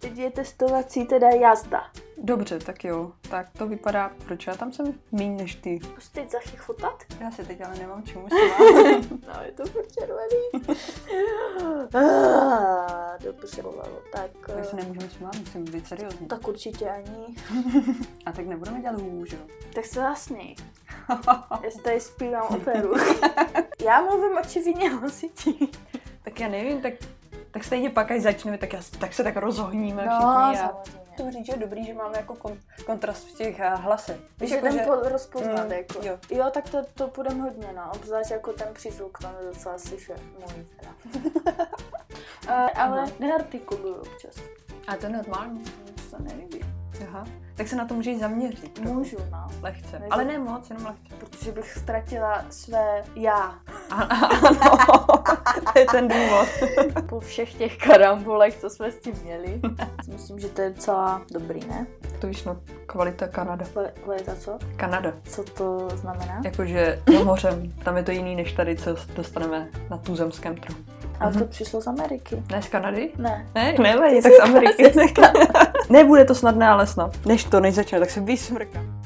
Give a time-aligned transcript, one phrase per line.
[0.00, 1.82] Teď je testovací teda jazda.
[2.22, 3.12] Dobře, tak jo.
[3.30, 5.78] Tak to vypadá, proč já tam jsem míň než ty.
[5.94, 7.02] Pustit za chvíli fotat?
[7.20, 8.26] Já se teď ale nemám čemu
[9.26, 10.76] No, je to furt červený.
[11.94, 14.02] Ah, Dobře, bolelo.
[14.12, 16.26] Tak, Tak se eh, nemůžeme smát, musím být seriózní.
[16.26, 17.34] tak určitě ani.
[18.26, 19.38] A tak nebudeme dělat hůř, jo.
[19.74, 20.54] Tak se zasněj.
[21.64, 22.94] Já si tady zpívám operu.
[23.84, 25.50] Já mluvím očividně hlasitě.
[26.24, 26.94] tak já nevím, tak,
[27.50, 30.12] tak stejně pak, až začneme, tak, já, tak se tak rozohníme No,
[30.50, 30.60] všichni.
[30.68, 30.72] A
[31.16, 34.16] to říct, že je dobrý, že máme jako kon, kontrast v těch uh, hlasech.
[34.40, 35.98] Víš, že ten že- po- rozpoznat, Mm, jako.
[36.02, 36.18] jo.
[36.30, 36.50] jo.
[36.50, 37.82] tak to, to půjdeme hodně, no.
[37.94, 40.20] Obzvlášť jako ten přízvuk tam je docela slyšet.
[40.38, 40.94] Můj teda.
[42.48, 44.34] uh, ale neartikuluju občas.
[44.88, 45.58] A to je normální.
[45.58, 46.60] Mně se to nelíbí.
[47.08, 47.24] Aha.
[47.56, 48.72] Tak se na to můžeš zaměřit.
[48.72, 48.94] trochu.
[48.94, 49.46] Můžu, no.
[49.62, 49.98] Lehce.
[49.98, 51.14] Ne, Ale ne moc, jenom lehce.
[51.18, 53.54] Protože bych ztratila své já.
[53.90, 54.08] Ano,
[55.72, 56.48] to je ten důvod.
[57.08, 59.60] Po všech těch karambolech, co jsme s tím měli.
[60.12, 61.86] Myslím, že to je docela dobrý, ne?
[62.20, 63.66] To víš, no, kvalita Kanada.
[63.74, 64.58] Kvali- Kvalita co?
[64.76, 65.12] Kanada.
[65.24, 66.40] Co to znamená?
[66.44, 70.78] Jakože mořem, tam je to jiný než tady, co dostaneme na tuzemském trhu.
[71.20, 71.48] A to Mhm.
[71.48, 72.42] přišlo z Ameriky.
[72.52, 73.10] Ne z Kanady?
[73.18, 73.46] Ne.
[73.54, 74.92] Ne, nevadí, tak z Ameriky.
[75.90, 77.26] Nebude to snadné, ale snad.
[77.26, 78.99] Než to než začne, tak se vysmrkám.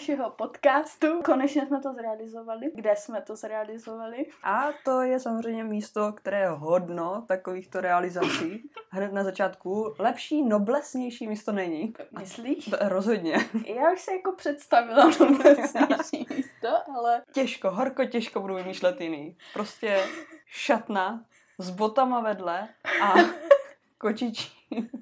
[0.00, 1.22] Našeho podcastu.
[1.24, 2.70] Konečně jsme to zrealizovali.
[2.74, 4.26] Kde jsme to zrealizovali?
[4.42, 8.70] A to je samozřejmě místo, které je hodno takovýchto realizací.
[8.90, 9.94] Hned na začátku.
[9.98, 11.94] Lepší, noblesnější místo není.
[12.18, 12.64] Myslíš?
[12.64, 13.32] To, rozhodně.
[13.66, 19.36] Já už se jako představila to bezpečnější místo, ale Těžko, horko těžko budu vymýšlet jiný.
[19.52, 20.04] Prostě
[20.46, 21.24] šatna
[21.58, 22.68] s botama vedle
[23.02, 23.14] a
[23.98, 24.52] kočičí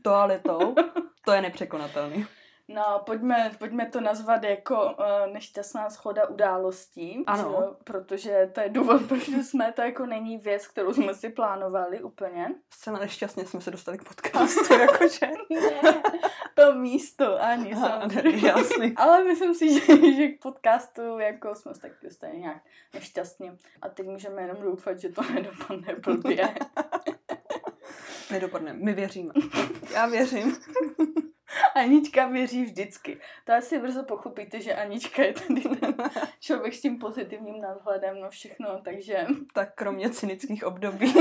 [0.03, 0.75] toaletou.
[1.25, 2.27] To je nepřekonatelný.
[2.69, 7.25] No, pojďme, pojďme to nazvat jako uh, nešťastná schoda událostí.
[7.27, 7.57] Ano.
[7.61, 7.85] že?
[7.85, 9.73] Protože to je důvod, proč jsme.
[9.73, 12.55] To jako není věc, kterou jsme si plánovali úplně.
[12.75, 15.27] Zcela nešťastně jsme se dostali k podcastu, jakože.
[15.51, 16.03] Ne,
[16.55, 18.49] to místo ani samozřejmě.
[18.49, 18.95] Jasný.
[18.97, 22.63] Ale myslím si, že, že k podcastu jako jsme se taky dostali nějak
[22.95, 23.57] nešťastně.
[23.83, 26.55] A teď můžeme jenom doufat, že to nedopadne blbě.
[28.31, 29.33] Nedopadne, my věříme.
[29.95, 30.57] Já věřím.
[31.75, 33.21] Anička věří vždycky.
[33.45, 35.95] To asi brzo pochopíte, že Anička je tady ten
[36.41, 39.27] člověk s tím pozitivním nadhledem na všechno, takže...
[39.55, 41.15] Tak kromě cynických období.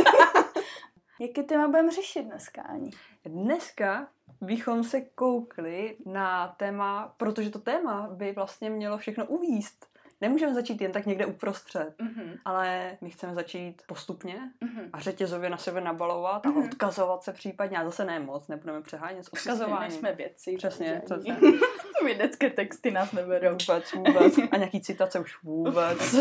[1.19, 2.91] Jaké téma budeme řešit dneska, Ani?
[3.25, 4.07] Dneska
[4.41, 9.96] bychom se koukli na téma, protože to téma by vlastně mělo všechno uvíst.
[10.21, 14.89] Nemůžeme začít jen tak někde uprostřed, Mhm, ale my chceme začít postupně mhm.
[14.93, 16.65] a řetězově na sebe nabalovat a Mhm.
[16.65, 19.89] odkazovat se případně, a zase ne moc, nebudeme přehánět s Přesně, odkazováním.
[19.89, 20.55] nejsme vědci.
[20.57, 21.59] Přesně, takže přesně.
[22.05, 23.51] Vědecké texty nás neberou.
[23.67, 24.37] Vůbec, vůbec.
[24.51, 26.15] A nějaký citace už vůbec.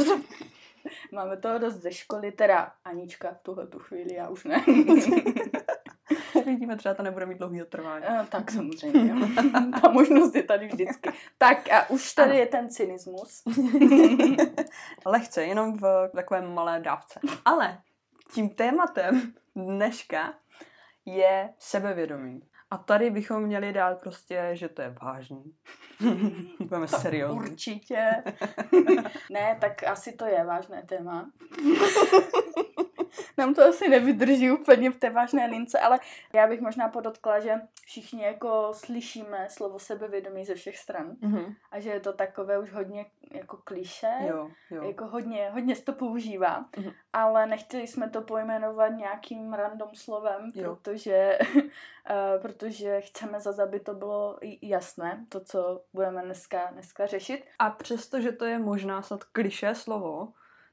[1.13, 4.65] Máme toho dost ze školy, teda Anička v tuhle tu chvíli, já už ne.
[6.47, 8.05] Uvidíme, třeba to nebude mít dlouhý trvání.
[8.09, 9.15] Eh, tak samozřejmě.
[9.83, 11.11] Ta možnost je tady vždycky.
[11.39, 12.39] Tak a už tady Ano.
[12.39, 13.43] je ten cynismus.
[15.07, 17.21] Lehce, jenom v takové malé dávce.
[17.45, 17.79] Ale
[18.33, 20.35] tím tématem dneška
[21.05, 22.41] je sebevědomí.
[22.71, 25.45] A tady bychom měli dát prostě, že to je vážný.
[26.59, 27.39] Budeme seriózní.
[27.39, 28.23] Určitě.
[29.31, 31.31] ne, tak asi to je vážné téma.
[33.39, 35.99] Nám to asi nevydrží úplně v té vážné lince, ale
[36.33, 37.55] já bych možná podotkla, že
[37.87, 41.55] všichni jako slyšíme slovo sebevědomí ze všech stran Mhm.
[41.71, 44.13] a že je to takové už hodně jako kliše.
[44.29, 44.85] Jo, jo.
[44.89, 46.91] Jako hodně, hodně se to používá, Mhm.
[47.13, 50.77] ale nechtěli jsme to pojmenovat nějakým random slovem, Jo.
[50.77, 51.63] protože, uh,
[52.43, 57.45] protože chceme zase, aby to bylo jasné, to, co budeme dneska, dneska řešit.
[57.59, 60.29] A přesto, že to je možná snad kliše slovo,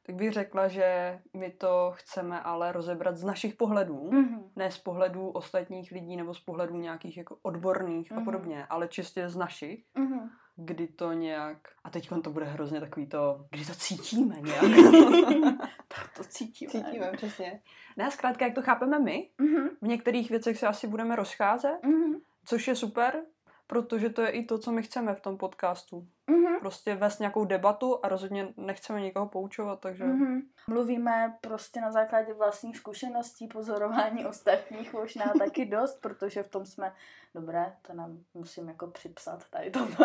[0.05, 4.09] tak bych řekla, že my to chceme ale rozebrat z našich pohledů.
[4.09, 4.43] Mm-hmm.
[4.55, 8.25] Ne z pohledů ostatních lidí nebo z pohledů nějakých jako odborných a Mhm.
[8.25, 9.85] podobně, ale čistě z našich.
[9.95, 10.29] Mm-hmm.
[10.55, 14.61] kdy to nějak, a teď to bude hrozně takový to, kdy to cítíme nějak.
[15.87, 16.71] tak to cítíme.
[16.71, 17.61] cítíme, přesně.
[17.97, 19.69] Ne, zkrátka, jak to chápeme my, Mm-hmm.
[19.81, 22.19] v některých věcech se asi budeme rozcházet, Mm-hmm.
[22.45, 23.21] což je super,
[23.67, 26.07] Protože to je i to, co my chceme v tom podcastu.
[26.27, 26.59] Mhm.
[26.59, 30.03] Prostě vést nějakou debatu a rozhodně nechceme nikoho poučovat, takže...
[30.03, 30.41] Mhm.
[30.67, 36.93] Mluvíme prostě na základě vlastních zkušeností, pozorování ostatních možná taky dost, protože v tom jsme,
[37.35, 40.03] dobré, to nám musím jako připsat tady toto.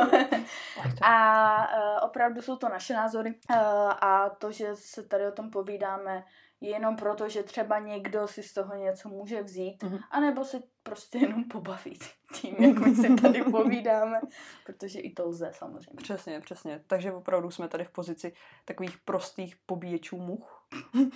[1.03, 3.57] a uh, opravdu jsou to naše názory uh,
[4.01, 6.25] a to, že se tady o tom povídáme,
[6.61, 9.99] je jenom proto, že třeba někdo si z toho něco může vzít, Mhm.
[10.11, 10.59] anebo se
[10.89, 14.21] prostě jenom pobavit tím, jak my si tady povídáme,
[14.67, 15.97] protože i to lze samozřejmě.
[16.03, 16.85] Přesně, přesně.
[16.87, 18.33] Takže opravdu jsme tady v pozici
[18.65, 20.67] takových prostých pobíječů much.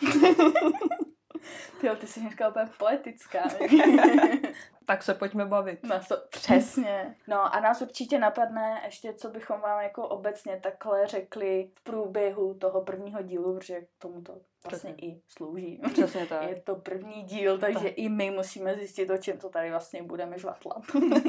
[1.80, 3.42] Ty, ty jsi dneska úplně poetická.
[4.86, 5.82] Tak se pojďme bavit.
[5.84, 7.16] Nás to, přesně.
[7.28, 12.54] No a nás určitě napadne ještě, co bychom vám jako obecně takhle řekli v průběhu
[12.54, 15.08] toho prvního dílu, protože k tomu to vlastně Přesně.
[15.08, 15.80] i slouží.
[15.92, 16.48] Přesně tak.
[16.48, 17.92] Je to první díl, takže Tak.
[17.98, 20.82] i my musíme zjistit, o čem to tady vlastně budeme žvatlat.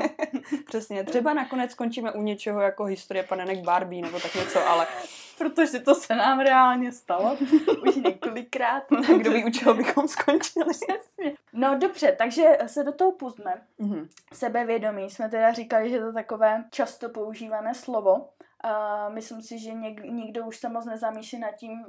[0.67, 1.03] Přesně.
[1.03, 4.87] Třeba nakonec skončíme u něčeho jako historie panenek Barbie nebo tak něco, ale
[5.37, 7.37] Protože to se nám reálně stalo
[7.87, 8.83] už několikrát.
[9.17, 10.65] kdo ví, u čeho bychom skončili.
[10.65, 11.33] Přesně.
[11.53, 13.11] No dobře, takže se do toho
[13.43, 13.61] pustme.
[13.77, 14.07] Mhm.
[14.33, 18.29] Sebevědomí jsme teda říkali, že to je takové často používané slovo.
[18.65, 21.85] Uh, myslím si, že něk, nikdo už se moc nezamýšlí nad tím, uh,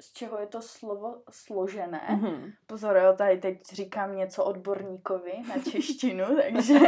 [0.00, 2.02] z čeho je to slovo složené.
[2.10, 2.52] Mhm.
[2.66, 6.78] Pozor, jo, tady teď říkám něco odborníkovi na češtinu, takže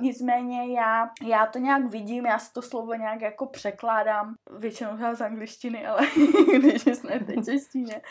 [0.00, 5.14] nicméně já, já to nějak vidím, já si to slovo nějak jako překládám, většinou třeba
[5.14, 6.00] z angličtiny, ale
[6.58, 8.02] když jsme v češtině,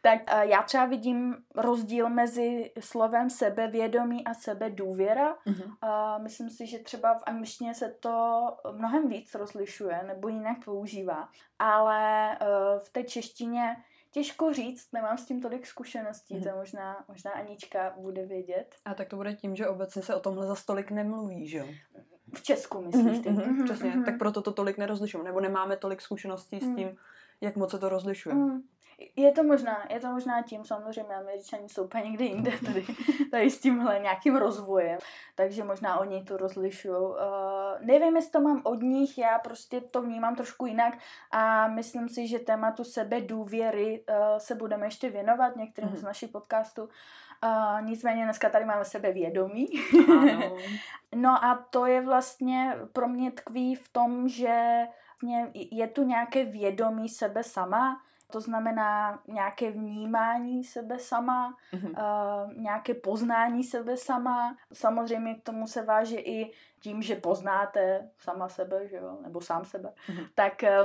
[0.00, 5.36] tak uh, já třeba vidím rozdíl mezi slovem sebevědomí a sebedůvěra.
[5.46, 5.72] Mhm.
[5.82, 11.28] A myslím si, že třeba v angličtině se to mnohem víc rozlišuje nebo jinak používá,
[11.58, 12.38] ale eh,
[12.78, 13.76] v té češtině
[14.16, 16.44] těžko říct, nemám s tím tolik zkušeností, Mhm.
[16.44, 18.74] to možná, možná Anička bude vědět.
[18.84, 21.66] A tak to bude tím, že obecně se o tomhle za stolik nemluví, že jo?
[22.34, 23.30] V Česku myslíš ty?
[23.30, 24.04] Mhm, Přesně, mhm.
[24.04, 26.76] tak proto to tolik nerozlišujeme, nebo nemáme tolik zkušeností s Mhm.
[26.76, 26.96] tím,
[27.40, 28.34] jak moc se to rozlišuje.
[28.34, 28.60] Mm.
[29.16, 32.84] Je to možná, je to možná tím, samozřejmě američani jsou úplně někde jinde tady,
[33.30, 34.98] tady s tímhle nějakým rozvojem,
[35.34, 36.94] takže možná oni to rozlišují.
[36.96, 37.16] Uh,
[37.80, 40.98] nevím, jestli to mám od nich, já prostě to vnímám trošku jinak
[41.30, 45.98] a myslím si, že tématu sebe důvěry uh, se budeme ještě věnovat některým Mhm.
[45.98, 46.82] z našich podcastů.
[46.84, 49.66] Uh, nicméně dneska tady máme sebevědomí.
[50.20, 50.56] Ano.
[51.14, 54.86] No a to je vlastně pro mě tkví v tom, že
[55.54, 58.00] je tu nějaké vědomí sebe sama,
[58.32, 61.86] to znamená nějaké vnímání sebe sama, Mhm.
[61.90, 64.56] uh, nějaké poznání sebe sama.
[64.72, 69.64] Samozřejmě k tomu se váže i tím, že poznáte sama sebe, že jo, nebo sám
[69.64, 70.24] sebe, Mhm.
[70.34, 70.84] tak, eh,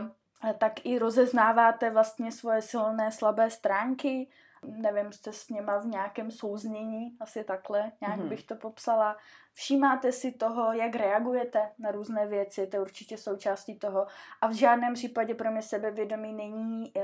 [0.57, 4.27] tak i rozeznáváte vlastně svoje silné, slabé stránky.
[4.65, 8.29] Nevím, jste s něma v nějakém souznění, asi takhle, nějak Mhm.
[8.29, 9.17] bych to popsala.
[9.53, 14.07] Všímáte si toho, jak reagujete na různé věci, to je určitě součástí toho.
[14.41, 17.03] A v žádném případě pro mě sebevědomí není uh,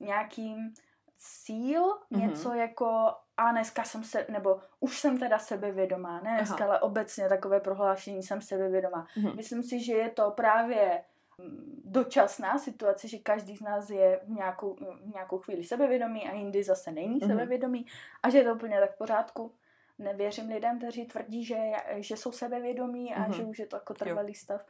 [0.00, 0.74] nějakým
[1.18, 2.20] cíl, Mhm.
[2.28, 6.66] něco jako a dneska jsem se, nebo už jsem teda sebevědomá, ne dneska, Aha.
[6.66, 9.06] ale obecně takové prohlášení jsem sebevědomá.
[9.16, 9.36] Mhm.
[9.36, 11.04] Myslím si, že je to právě
[11.38, 16.32] mm, dočasná situace, že každý z nás je v nějakou, v nějakou chvíli sebevědomý a
[16.34, 17.28] jindy zase není Mhm.
[17.30, 17.86] sebevědomý
[18.22, 19.54] a že je to úplně tak v pořádku.
[20.02, 21.56] Nevěřím lidem, kteří tvrdí, že,
[21.96, 23.32] že jsou sebevědomí a Mhm.
[23.32, 24.66] že už je to jako trvalý stav.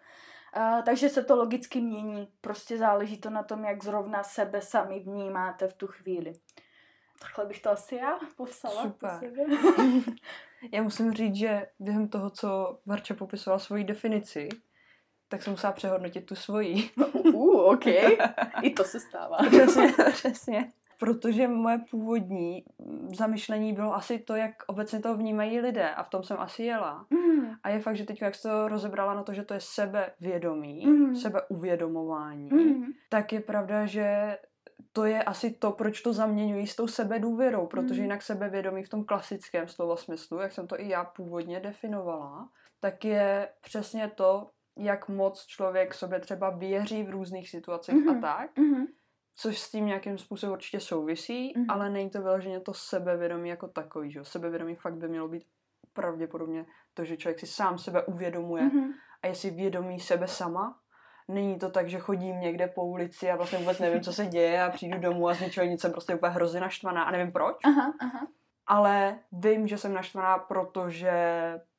[0.57, 2.29] Uh, takže se to logicky mění.
[2.41, 6.33] Prostě záleží to na tom, jak zrovna sebe sami vnímáte v tu chvíli.
[7.21, 8.83] Takhle bych to asi já popsala.
[8.83, 9.11] Super.
[9.19, 9.43] sebe.
[10.73, 14.49] Já musím říct, že během toho, co Varča popisoval svoji definici,
[15.29, 16.91] tak jsem musela přehodnotit tu svoji.
[17.35, 17.87] uh, OK.
[18.63, 19.37] I to se stává.
[19.49, 20.73] přesně, přesně.
[21.03, 22.65] Protože moje původní
[23.17, 27.07] zamyšlení bylo asi to, jak obecně to vnímají lidé a v tom jsem asi jela.
[27.11, 27.47] Mm.
[27.63, 30.87] A je fakt, že teď, jak jsi to rozebrala na to, že to je sebevědomí,
[30.87, 31.17] Mhm.
[31.17, 32.85] sebeuvědomování, Mm.
[33.09, 34.39] tak je pravda, že
[34.93, 38.03] to je asi to, proč to zaměňují s tou sebedůvěrou, protože Mhm.
[38.03, 42.49] jinak sebevědomí v tom klasickém slova smyslu, jak jsem to i já původně definovala,
[42.81, 48.21] tak je přesně to, jak moc člověk sobě třeba věří v různých situacích a Mhm.
[48.21, 48.85] tak, Mm.
[49.35, 51.67] Což s tím nějakým způsobem určitě souvisí, Mhm.
[51.71, 54.25] ale není to vyloženě to sebevědomí jako takový, že.
[54.25, 55.45] Sebevědomí fakt by mělo být
[55.93, 58.93] pravděpodobně to, že člověk si sám sebe uvědomuje Mm.
[59.23, 60.79] a je si vědomí sebe sama.
[61.29, 64.63] Není to tak, že chodím někde po ulici a vlastně vůbec nevím, co se děje
[64.63, 67.57] a přijdu domů a z ničeho nic jsem prostě úplně hrozně naštvaná a nevím proč.
[67.65, 68.27] Aha, aha.
[68.67, 71.13] Ale vím, že jsem naštvaná, protože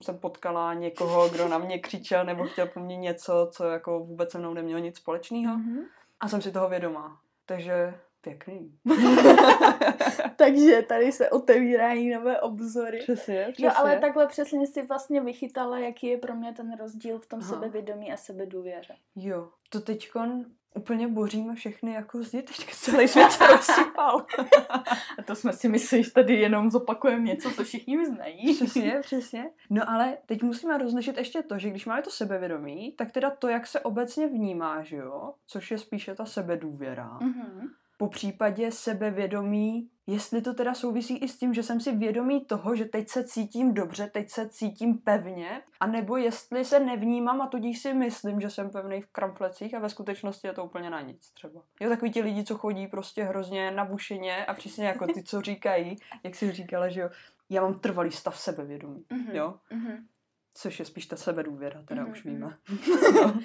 [0.03, 4.31] jsem potkala někoho, kdo na mě křičel nebo chtěl po mně něco, co jako vůbec
[4.31, 5.57] se mnou nemělo nic společného.
[5.57, 5.79] Mhm.
[6.19, 7.19] A jsem si toho vědomá.
[7.45, 8.79] Takže Pěkný.
[10.35, 13.00] Takže tady se otevírají nové obzory.
[13.00, 13.65] Přesně, přesně.
[13.65, 17.39] Jo, ale takhle přesně si vlastně vychytala, jaký je pro mě ten rozdíl v tom
[17.39, 17.50] Aha.
[17.50, 18.95] sebevědomí a sebedůvěře.
[19.15, 24.25] Jo, to teďkon úplně boříme všechny jako zdi, teďka celý svět se rozsypal.
[25.20, 28.56] A to jsme si mysleli, že tady jenom zopakujeme něco, co všichni znají.
[28.56, 29.50] Přesně, přesně.
[29.70, 33.48] No ale teď musíme rozlišit ještě to, že když máme to sebevědomí, tak teda to,
[33.48, 37.18] jak se obecně vnímá, že jo, což je spíše ta sebedůvěra.
[37.22, 37.70] Mhm.
[38.03, 42.75] Po případě sebevědomí, jestli to teda souvisí i s tím, že jsem si vědomý toho,
[42.75, 47.81] že teď se cítím dobře, teď se cítím pevně, anebo jestli se nevnímám a tudíž
[47.81, 51.31] si myslím, že jsem pevný v kramflecích a ve skutečnosti je to úplně na nic
[51.31, 51.62] třeba.
[51.79, 55.95] Jo, takový ti lidi, co chodí prostě hrozně nabušeně a přesně jako ty, co říkají,
[56.24, 57.10] jak si říkala, že jo,
[57.50, 59.31] já mám trvalý stav sebevědomí, Mhm.
[59.36, 60.05] jo, Mhm.
[60.53, 62.33] což je spíš ta sebedůvěra, teda Mhm, už mhm.
[62.33, 62.57] víme.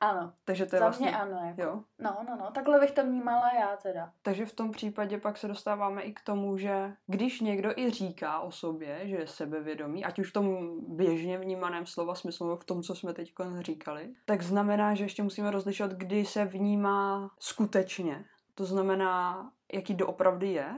[0.00, 1.08] Ano, Takže to je za vlastně...
[1.08, 1.40] mě ano.
[1.46, 1.62] Jako.
[1.62, 1.82] Jo.
[1.98, 4.12] No, no, no, takhle bych to vnímala já teda.
[4.22, 8.40] Takže v tom případě pak se dostáváme i k tomu, že když někdo i říká
[8.40, 12.82] o sobě, že je sebevědomý, ať už v tom běžně vnímaném slova smyslu, v tom,
[12.82, 18.24] co jsme teď říkali, tak znamená, že ještě musíme rozlišovat, kdy se vnímá skutečně.
[18.54, 20.74] To znamená, jaký doopravdy je,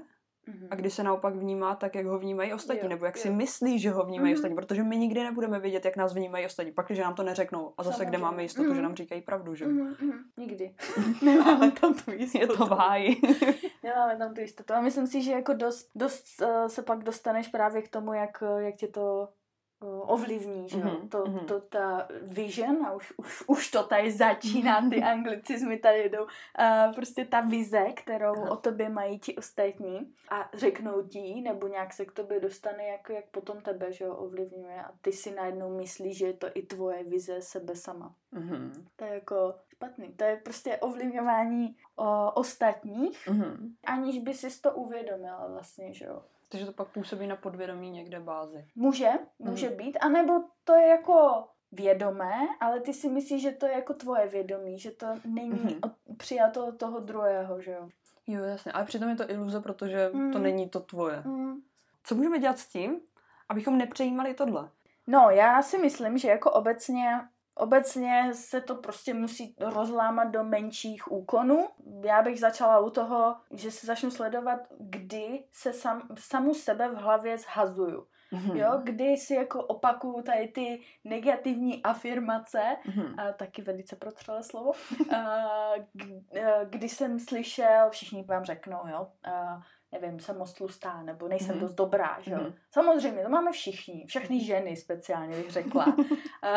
[0.47, 0.67] Mhm.
[0.71, 3.35] a kdy se naopak vnímá tak, jak ho vnímají ostatní, Jo, nebo jak si jo.
[3.35, 4.39] myslí, že ho vnímají Mhm.
[4.39, 7.75] ostatní, protože my nikdy nebudeme vědět, jak nás vnímají ostatní, pak, že nám to neřeknou.
[7.79, 8.83] A zase, kde máme jistotu, že Mhm.
[8.83, 9.67] nám říkají pravdu, že?
[9.67, 10.19] Mhm, mhm.
[10.37, 10.75] Nikdy.
[11.23, 12.39] Nemáme tam tu jistotu.
[12.39, 13.17] Je to v háji.
[13.83, 14.75] Nemáme tam tu jistotu.
[14.75, 18.43] A myslím si, že jako dost, dost uh, se pak dostaneš právě k tomu, jak,
[18.43, 19.29] eh, jak tě to
[19.91, 20.85] ovlivní, že jo?
[20.85, 21.47] Mhm, To, mhm.
[21.47, 26.95] to ta vision, a už, už, už to tady začíná, ty anglicizmy tady jdou, uh,
[26.95, 28.51] prostě ta vize, kterou Aha.
[28.51, 33.09] o tobě mají ti ostatní a řeknou ti, nebo nějak se k tobě dostane, jak,
[33.11, 36.63] jak potom tebe, že jo, ovlivňuje a ty si najednou myslíš, že je to i
[36.63, 38.15] tvoje vize sebe sama.
[38.33, 38.87] Mhm.
[38.97, 40.13] To je jako špatný.
[40.13, 43.75] To je prostě ovlivňování o, ostatních, Mhm.
[43.85, 46.23] aniž by si to uvědomila vlastně, že jo.
[46.53, 48.65] Takže to pak působí na podvědomí někde bázi.
[48.75, 50.33] Může, může být, anebo
[50.65, 54.91] to je jako vědomé, ale ty si myslíš, že to je jako tvoje vědomí, že
[54.91, 55.79] to není Mhm.
[55.83, 57.89] od, přijato od toho druhého, že jo.
[58.27, 58.73] Jo, jasně.
[58.73, 60.43] Ale přitom je to iluze, protože to Mm.
[60.43, 61.23] není to tvoje.
[61.25, 61.57] Mm.
[62.05, 63.01] Co můžeme dělat s tím,
[63.49, 64.69] abychom nepřejímali tohle?
[65.07, 67.21] No, já si myslím, že jako obecně
[67.55, 71.69] Obecně se to prostě musí rozlámat do menších úkonů.
[72.05, 76.95] Já bych začala u toho, že se začnu sledovat, kdy se sam, samu sebe v
[76.95, 78.07] hlavě zhazuju.
[78.33, 78.57] Mhm.
[78.57, 83.21] Jo, kdy si jako opakuju tady ty negativní afirmace, Mhm.
[83.21, 84.73] a taky velice protřelé slovo,
[85.17, 89.61] a, k- a, když jsem slyšel, všichni vám řeknou, jo, a,
[89.93, 91.61] nevím, jsem moc tlustá, nebo nejsem Mhm.
[91.61, 92.39] dost dobrá, že jo.
[92.41, 92.55] Mhm.
[92.71, 95.85] Samozřejmě, to máme všichni, všechny ženy speciálně bych řekla.
[96.43, 96.49] A,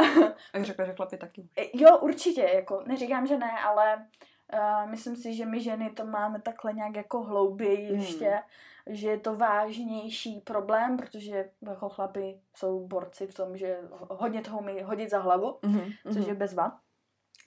[0.54, 1.50] Jak řekla, že chlapi taky.
[1.74, 4.06] jo, určitě, jako neříkám, že ne, ale
[4.54, 8.00] uh, myslím si, že my ženy to máme takhle nějak jako hlouběji Hmm.
[8.00, 8.40] ještě,
[8.88, 14.42] že je to vážnější problém, protože jako chlapi jsou borci v tom, že ho- hodně
[14.42, 15.82] toho mi hodit za hlavu, Mhm.
[16.14, 16.80] což je bezva.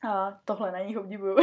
[0.09, 1.37] A tohle na nich obdivuju.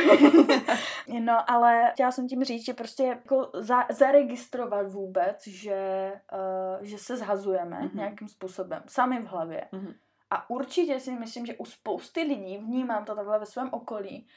[1.20, 6.12] no, ale chtěla jsem tím říct, že prostě jako za, zaregistrovat vůbec, že,
[6.80, 7.98] uh, že se zhazujeme Mhm.
[7.98, 9.64] nějakým způsobem, sami v hlavě.
[9.72, 9.94] Mhm.
[10.32, 14.28] A určitě si myslím, že u spousty lidí, vnímám to takhle ve svém okolí,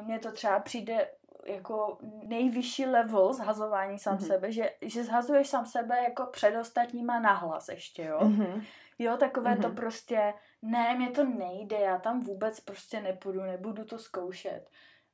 [0.00, 1.08] uh, mně to třeba přijde
[1.46, 4.24] jako nejvyšší level zhazování sám Mhm.
[4.26, 8.18] sebe, že, že zhazuješ sám sebe jako před ostatníma nahlas ještě, jo.
[8.22, 8.62] Mhm.
[9.02, 9.76] Jo, takové to Mhm.
[9.76, 14.66] prostě, ne, mě to nejde, já tam vůbec prostě nepůjdu, nebudu to zkoušet.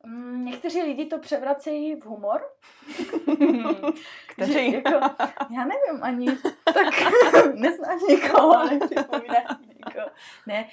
[0.06, 2.42] Mm, někteří lidi to převracejí v humor.
[4.28, 4.52] Kteří?
[4.52, 4.90] Že jako,
[5.50, 6.26] já nevím ani,
[6.64, 6.86] tak
[7.54, 9.44] neznáš někoho, nepřipomínáš
[9.76, 10.06] někoho.
[10.46, 10.68] Ne,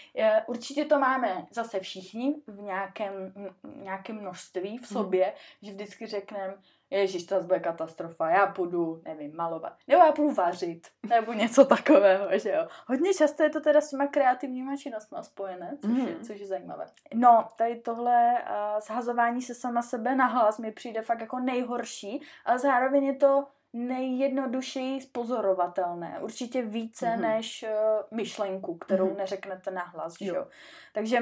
[0.47, 6.53] určitě to máme zase všichni v nějakém, nějakém množství v sobě, že vždycky řekneme,
[6.93, 9.73] Ježíš, to bude katastrofa, já půjdu, nevím, malovat.
[9.87, 12.67] Nebo já půjdu vařit, nebo něco takového, že jo.
[12.87, 16.23] Hodně často je to teda s těma kreativníma činnostmi spojené, což, je, Mhm.
[16.23, 16.85] což je zajímavé.
[17.13, 22.21] No, tady tohle uh, zhazování se sama sebe na hlas mi přijde fakt jako nejhorší,
[22.45, 26.19] ale zároveň je to nejjednodušeji pozorovatelné.
[26.21, 27.15] Určitě více Mhm.
[27.17, 27.21] mm-hmm.
[27.35, 29.13] než uh, myšlenku, kterou Mhm.
[29.13, 29.17] mm-hmm.
[29.17, 30.33] neřeknete na hlas, Jo.
[30.33, 30.47] že jo.
[30.93, 31.19] Takže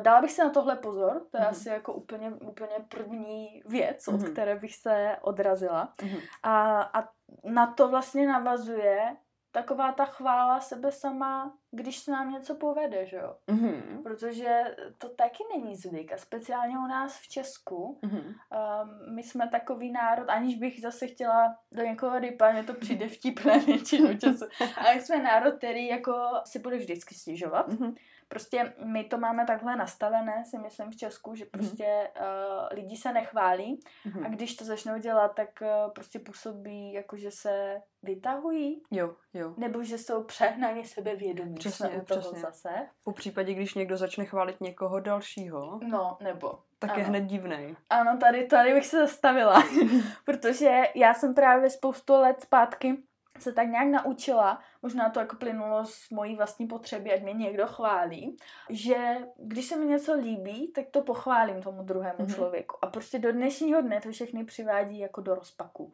[0.00, 1.50] dala bych si na tohle pozor, to je Mhm.
[1.50, 4.32] asi jako úplně, úplně první věc, od Mhm.
[4.32, 5.94] které bych se odrazila.
[6.02, 6.18] Mhm.
[6.42, 7.08] A, a
[7.44, 9.16] na to vlastně navazuje
[9.50, 13.36] taková ta chvála sebe sama když se nám něco povede, že jo?
[13.46, 14.00] Mhm.
[14.02, 17.98] Protože to taky není zvyk a speciálně u nás v Česku.
[18.02, 18.18] Mhm.
[18.18, 23.08] Um, my jsme takový národ, aniž bych zase chtěla do někoho rypa, mě to přijde
[23.08, 24.44] vtipné většinu času.
[24.76, 26.14] Ale jsme národ, který jako
[26.44, 27.68] si bude vždycky stěžovat.
[27.68, 27.94] Mhm.
[28.28, 32.26] Prostě my to máme takhle nastavené, si myslím v Česku, že prostě uh,
[32.70, 34.26] lidi se nechválí Mhm.
[34.26, 39.54] a když to začnou dělat, tak uh, prostě působí jako, že se vytahují Jo, jo.
[39.56, 41.54] nebo že jsou přehnaně sebevědomí.
[41.68, 42.40] Přesně, jsme u toho přesně.
[42.40, 42.68] zase.
[43.04, 46.58] Po případě, když někdo začne chválit někoho dalšího, No, nebo.
[46.78, 46.98] tak ano.
[47.00, 47.76] je hned divnej.
[47.90, 49.62] Ano, tady, tady bych se zastavila,
[50.24, 52.96] protože já jsem právě spoustu let zpátky
[53.38, 57.66] se tak nějak naučila, možná to jako plynulo z mojí vlastní potřeby, ať mě někdo
[57.66, 58.36] chválí,
[58.70, 58.96] že
[59.36, 62.26] když se mi něco líbí, tak to pochválím tomu druhému Mhm.
[62.28, 62.34] mm-hmm.
[62.34, 62.76] člověku.
[62.82, 65.92] A prostě do dnešního dne to všechny přivádí jako do rozpaku.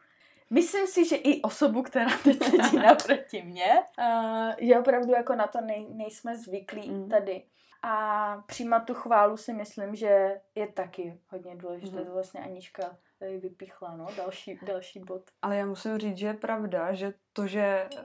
[0.51, 5.47] Myslím si, že i osobu, která teď sedí naproti mě, uh, že opravdu jako na
[5.47, 7.09] to nej, nejsme zvyklí Mhm.
[7.09, 7.43] tady.
[7.83, 11.97] A přijímat tu chválu si myslím, že je taky hodně důležité.
[11.97, 12.05] Mhm.
[12.07, 15.23] To vlastně Anička tady vypíchla, no, další, další bod.
[15.43, 18.01] Ale já musím říct, že je pravda, že to, že uh,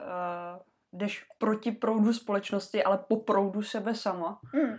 [0.92, 4.76] jdeš proti proudu společnosti, ale po proudu sebe sama, Mm.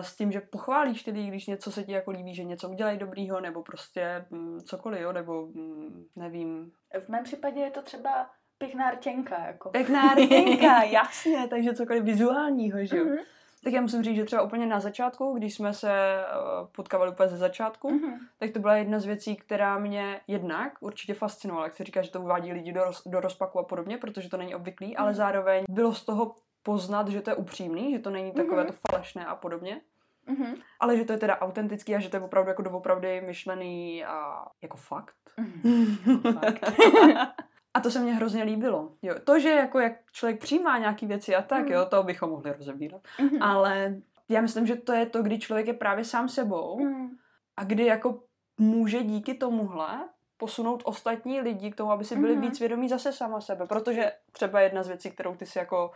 [0.00, 3.40] S tím, že pochválíš tedy, když něco se ti jako líbí, že něco udělají dobrýho,
[3.40, 6.72] nebo prostě mm, cokoliv, jo, nebo mm, nevím.
[7.00, 8.26] V mém případě je to třeba
[8.58, 9.70] pěkná rtěnka, jako.
[9.70, 13.04] Pěkná rtěnka, jasně, takže cokoliv vizuálního, že jo.
[13.04, 13.16] Mhm.
[13.64, 17.28] Tak já musím říct, že třeba úplně na začátku, když jsme se uh, potkávali úplně
[17.28, 18.18] ze začátku, Mhm.
[18.38, 21.66] tak to byla jedna z věcí, která mě jednak určitě fascinovala.
[21.66, 24.36] Jak se říká, že to uvádí lidi do, roz, do rozpaku a podobně, protože to
[24.36, 25.16] není obvyklý, ale Mhm.
[25.16, 28.72] zároveň bylo z toho poznat, že to je upřímný, že to není takové Mhm.
[28.72, 29.80] to falešné a podobně,
[30.26, 30.54] Mhm.
[30.80, 34.44] ale že to je teda autentický a že to je opravdu jako doopravdy myšlený a
[34.62, 35.14] jako fakt.
[35.36, 35.96] Mhm.
[36.32, 36.60] Fakt.
[37.74, 38.92] a to se mně hrozně líbilo.
[39.02, 41.72] Jo, to, že jako jak člověk přijímá nějaký věci a tak, Mhm.
[41.72, 43.00] jo, to bychom mohli rozebírat.
[43.20, 43.42] Mhm.
[43.42, 43.94] Ale
[44.28, 47.08] já myslím, že to je to, kdy člověk je právě sám sebou Mhm.
[47.56, 48.20] a kdy jako
[48.58, 52.40] může díky tomuhle posunout ostatní lidi k tomu, aby si byli Mhm.
[52.42, 53.66] víc vědomí zase sama sebe.
[53.66, 55.90] Protože třeba jedna z věcí, kterou ty si jako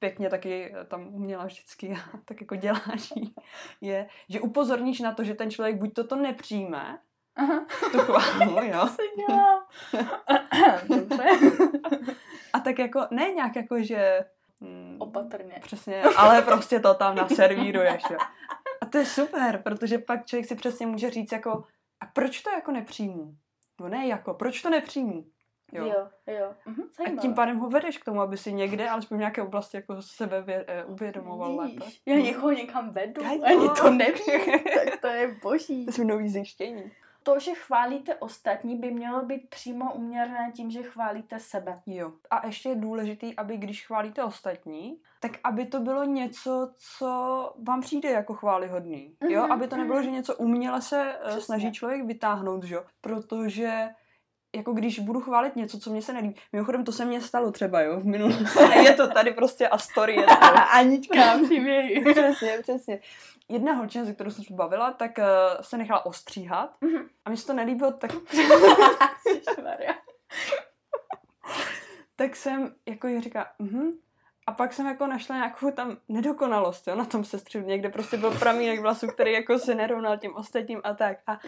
[0.00, 3.12] pěkně taky eh, tam uměla vždycky a tak jako děláš,
[3.80, 6.98] je, že upozorníš na to, že ten člověk buď toto nepřijme,
[7.36, 7.66] Aha.
[7.92, 9.62] tu chválu, jo, Co dělám?
[10.88, 11.24] Dobře.
[12.52, 14.24] a tak jako, ne nějak jako, že...
[14.60, 15.58] mm, Opatrně.
[15.62, 18.18] Přesně, ale prostě to tam naservíruješ, jo.
[18.80, 21.64] A to je super, protože pak člověk si přesně může říct jako,
[22.00, 23.34] a proč to jako nepřijmu?
[23.80, 25.24] No ne jako, proč to nepřijmu?
[25.72, 26.08] Jo, jo.
[26.26, 26.52] jo.
[26.66, 26.82] Mhm,
[27.18, 30.02] A tím pádem ho vedeš k tomu, aby si někde, alespoň v nějaké oblasti jako
[30.02, 31.74] sebe vě, eh, uvědomoval lépe.
[31.74, 35.86] Vidíš, Já někoho někam vedu, Já ani to nevím, tak to je boží.
[35.86, 36.92] To jsou nový zjištění.
[37.22, 41.74] To, že chválíte ostatní, by mělo být přímo uměrné tím, že chválíte sebe.
[41.86, 42.12] Jo.
[42.30, 47.08] A ještě je důležitý, aby když chválíte ostatní, tak aby to bylo něco, co
[47.62, 49.14] vám přijde jako chválihodný.
[49.28, 50.04] Jo, Mhm, aby to nebylo, mhm.
[50.04, 51.40] že něco uměle se eh, Přesně.
[51.42, 52.84] snaží člověk vytáhnout, že jo.
[53.00, 53.88] Protože
[54.56, 56.34] jako když budu chválit něco, co mě se nelíbí.
[56.52, 58.44] Mimochodem, to se mně stalo třeba, jo, v minulosti.
[58.84, 60.32] je to tady prostě a story je to.
[60.72, 62.04] Anička, příběhy.
[62.12, 63.00] přesně, přesně.
[63.48, 65.24] Jedna holčina, se kterou jsem se bavila, tak uh,
[65.60, 67.08] se nechala ostříhat Mhm.
[67.24, 68.10] a mi se to nelíbilo, tak,
[72.16, 73.90] tak jsem jako jí říká, mhm.
[74.46, 77.66] A pak jsem jako našla nějakou tam nedokonalost, jo, na tom sestřihu.
[77.66, 81.18] Někde prostě byl pramínek vlasu, který jako se nerovnal těm ostatním a tak.
[81.26, 81.38] A,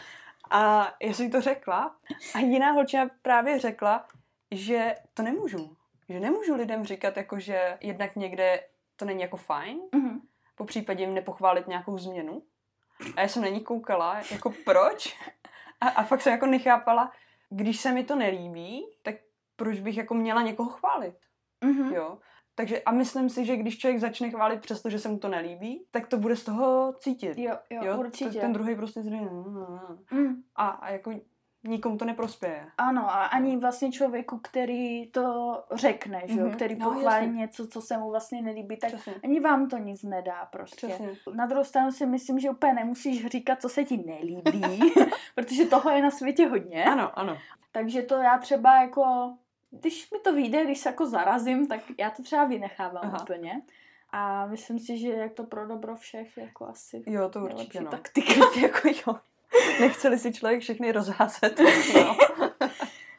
[0.52, 1.96] a já jsem jí to řekla
[2.34, 4.08] a jiná holčina právě řekla,
[4.50, 5.76] že to nemůžu.
[6.08, 8.60] Že nemůžu lidem říkat, jako, že jednak někde
[8.96, 10.20] to není jako fajn, Mhm.
[10.54, 12.42] po případě jim nepochválit nějakou změnu.
[13.16, 15.16] A já jsem na ní koukala, jako proč?
[15.80, 17.12] A, a fakt jsem jako nechápala,
[17.50, 19.14] když se mi to nelíbí, tak
[19.56, 21.14] proč bych jako měla někoho chválit,
[21.64, 21.94] Mhm.
[21.94, 22.18] jo?
[22.62, 25.84] Takže a myslím si, že když člověk začne chválit přesto, že se mu to nelíbí,
[25.90, 27.38] tak to bude z toho cítit.
[27.38, 27.98] Jo, jo, jo?
[27.98, 28.40] určitě.
[28.40, 29.28] Ten druhý prostě zřejmě
[30.10, 30.42] Mm.
[30.56, 31.12] a, a jako
[31.64, 32.66] nikomu to neprospěje.
[32.78, 36.54] Ano, a ani vlastně člověku, který to řekne, že jo, Mhm.
[36.54, 39.14] který No, pochválí něco, co se mu vlastně nelíbí, tak Přesně.
[39.24, 40.86] ani vám to nic nedá prostě.
[40.86, 41.10] Přesně.
[41.34, 44.60] Na druhou stranu si myslím, že úplně nemusíš říkat, co se ti nelíbí,
[45.34, 46.84] protože toho je na světě hodně.
[46.84, 47.38] Ano, ano.
[47.72, 49.34] Takže to já třeba jako,
[49.80, 53.22] když mi to vyjde, když se jako zarazím, tak já to třeba vynechávám Aha.
[53.22, 53.62] úplně.
[54.10, 57.90] A myslím si, že je to pro dobro všech jako asi Jo, to určitě, no.
[57.90, 58.32] taktika.
[58.62, 59.16] jako jo.
[59.80, 61.60] Nechceli si člověk všechny rozházet.
[61.94, 62.16] No.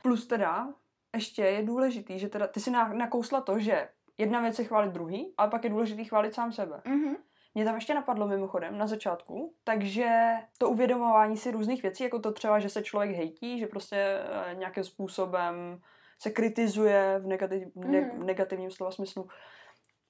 [0.02, 0.68] Plus teda,
[1.16, 4.92] ještě je důležitý, že teda ty si na- nakousla to, že jedna věc je chválit
[4.92, 6.82] druhý, ale pak je důležitý chválit sám sebe.
[6.86, 7.16] Mhm.
[7.56, 12.32] Mě tam ještě napadlo mimochodem na začátku, takže to uvědomování si různých věcí, jako to
[12.32, 15.82] třeba, že se člověk hejtí, že prostě eh, nějakým způsobem
[16.24, 18.20] se kritizuje v, negativ, ne, Mhm.
[18.22, 19.28] v negativním slova smyslu,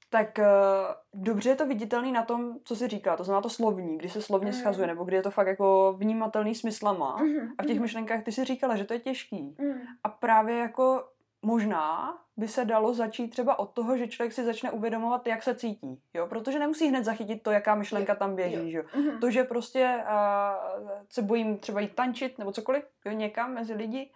[0.10, 3.18] tak uh, dobře je to viditelný na tom, co si říká.
[3.18, 4.54] To znamená to slovní, kdy se slovně Mm.
[4.54, 7.18] schazuje, nebo kdy je to fakt jako vnímatelný smyslama.
[7.18, 9.56] Mhm, A v těch mhm, myšlenkách ty si říkala, že to je těžký.
[9.60, 9.82] mhm.
[10.04, 11.04] A právě jako
[11.42, 15.56] možná by se dalo začít třeba od toho, že člověk si začne uvědomovat, jak se
[15.56, 16.02] cítí.
[16.14, 16.28] Jo?
[16.28, 18.72] Protože nemusí hned zachytit to, jaká myšlenka tam běží.
[18.72, 18.84] jo.
[18.96, 19.20] Mhm.
[19.20, 24.12] To, že prostě uh, se bojím třeba jít tančit nebo cokoliv, jo, někam mezi lidi,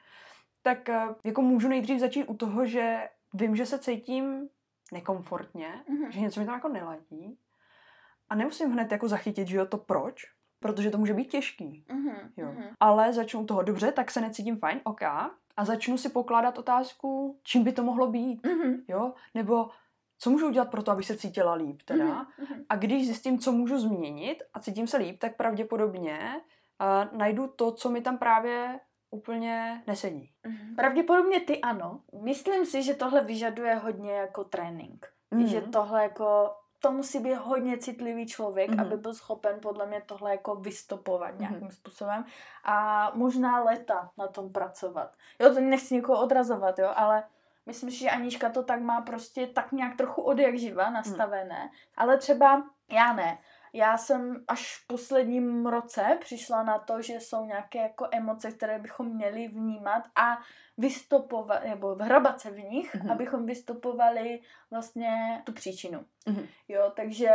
[0.67, 4.49] tak uh, jako můžu nejdřív začít u toho, že vím, že se cítím
[4.91, 6.11] nekomfortně, Mhm.
[6.11, 7.37] že něco mi tam jako neladí
[8.29, 10.25] a nemusím hned jako zachytit, že jo, to proč,
[10.59, 11.85] protože to může být těžký.
[11.91, 12.47] Mhm, Jo.
[12.51, 12.63] mhm.
[12.79, 15.01] Ale začnu toho dobře, tak se necítím fajn, ok.
[15.57, 19.13] A začnu si pokládat otázku, čím by to mohlo být, Mhm, jo?
[19.33, 19.69] Nebo
[20.19, 22.05] co můžu udělat pro to, abych se cítila líp teda.
[22.05, 22.63] mhm, mhm.
[22.69, 26.41] A když zjistím, co můžu změnit a cítím se líp, tak pravděpodobně
[27.11, 28.79] uh, najdu to, co mi tam právě
[29.11, 30.31] úplně nesedí.
[30.43, 30.75] Mhm.
[30.75, 31.99] Pravděpodobně ty ano.
[32.23, 35.07] Myslím si, že tohle vyžaduje hodně jako trénink.
[35.31, 35.47] Mhm.
[35.47, 38.79] Že tohle jako, to musí být hodně citlivý člověk, Mhm.
[38.79, 41.39] aby byl schopen podle mě tohle jako vystopovat Mhm.
[41.41, 42.25] nějakým způsobem
[42.63, 45.11] a možná leta na tom pracovat.
[45.39, 47.23] Jo, to nechci někoho odrazovat, jo, ale
[47.65, 51.69] myslím si, že Anička to tak má prostě tak nějak trochu od jak živa nastavené,
[51.97, 53.37] ale třeba já ne.
[53.73, 58.79] Já jsem až v posledním roce přišla na to, že jsou nějaké jako emoce, které
[58.79, 60.37] bychom měli vnímat a
[60.77, 63.11] vystopovat, nebo hrabat se v nich, Mhm.
[63.11, 64.39] abychom vystopovali
[64.71, 66.05] vlastně tu příčinu.
[66.25, 66.47] Mhm.
[66.67, 67.29] Jo, takže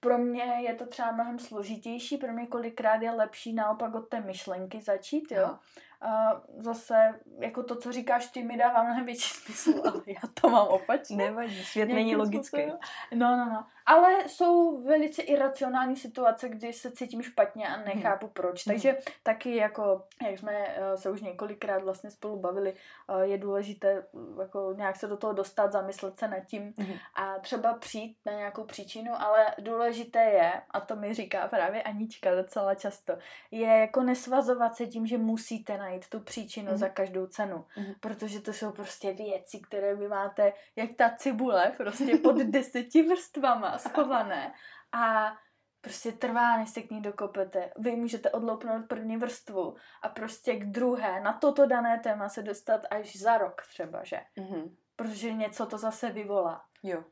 [0.00, 4.20] pro mě je to třeba mnohem složitější, pro mě kolikrát je lepší naopak od té
[4.20, 5.44] myšlenky začít, jo.
[5.44, 5.60] Aha.
[6.04, 10.48] A zase, jako to, co říkáš ty, mi dává mnohem větší smysl, ale já to
[10.48, 11.16] mám opačně.
[11.16, 12.46] Nevadí, svět není logický.
[12.46, 12.78] způsobem.
[13.14, 13.66] No, no, no.
[13.86, 18.66] Ale jsou velice iracionální situace, kdy se cítím špatně a nechápu proč.
[18.66, 18.74] Mhm.
[18.74, 22.74] Takže taky jako, jak jsme eh, se už několikrát vlastně spolu bavili,
[23.08, 26.92] eh, je důležité eh, jako nějak se do toho dostat, zamyslet se nad tím Mhm.
[27.14, 32.34] a třeba přijít na nějakou příčinu, ale důležité je, a to mi říká právě Anička
[32.34, 33.18] docela často,
[33.50, 36.76] je jako nesvazovat se tím, že musíte najít tu příčinu Mhm.
[36.76, 37.64] za každou cenu.
[37.76, 37.94] Mhm.
[38.00, 43.78] Protože to jsou prostě věci, které vy máte jak ta cibule, prostě pod deseti vrstvama
[43.78, 44.52] schované.
[44.92, 45.32] A
[45.80, 47.70] prostě trvá, než se k ní dokopete.
[47.78, 52.80] Vy můžete odloupnout první vrstvu a prostě k druhé, na toto dané téma se dostat
[52.90, 54.20] až za rok třeba, že?
[54.36, 54.76] Mhm.
[54.96, 56.62] Protože něco to zase vyvolá.
[56.82, 57.04] Jo.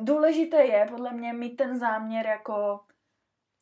[0.00, 2.80] Důležité je podle mě mít ten záměr jako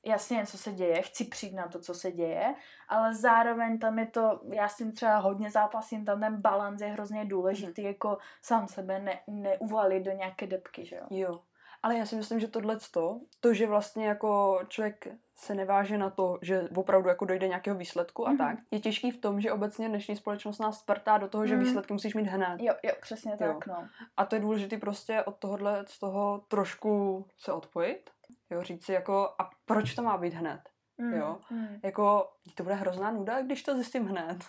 [0.04, 2.54] jasně, co se děje, chci přijít na to, co se děje,
[2.88, 6.86] ale zároveň tam je to, já s tím třeba hodně zápasím, tam ten balans je
[6.88, 11.02] hrozně důležitý, jako sám sebe ne, neuvalit do nějaké depky, že jo.
[11.10, 11.40] Jo.
[11.82, 12.78] Ale já si myslím, že tohle
[13.40, 18.26] to, že vlastně jako člověk se neváže na to, že opravdu jako dojde nějakého výsledku
[18.26, 18.38] a Mhm.
[18.38, 21.64] tak, je těžký v tom, že obecně dnešní společnost nás tvrtá do toho, že Mhm.
[21.64, 22.60] výsledky musíš mít hned.
[22.60, 23.38] Jo, jo, přesně Jo.
[23.38, 23.88] tak, no.
[24.16, 28.10] A to je důležité prostě od tohohle, z toho trošku se odpojit.
[28.50, 30.60] Jo, říct si jako, a proč to má být hned?
[30.98, 31.38] Mm, Jo.
[31.50, 31.80] mm.
[31.82, 34.44] Jako, to bude hrozná nuda, když to zjistím hned.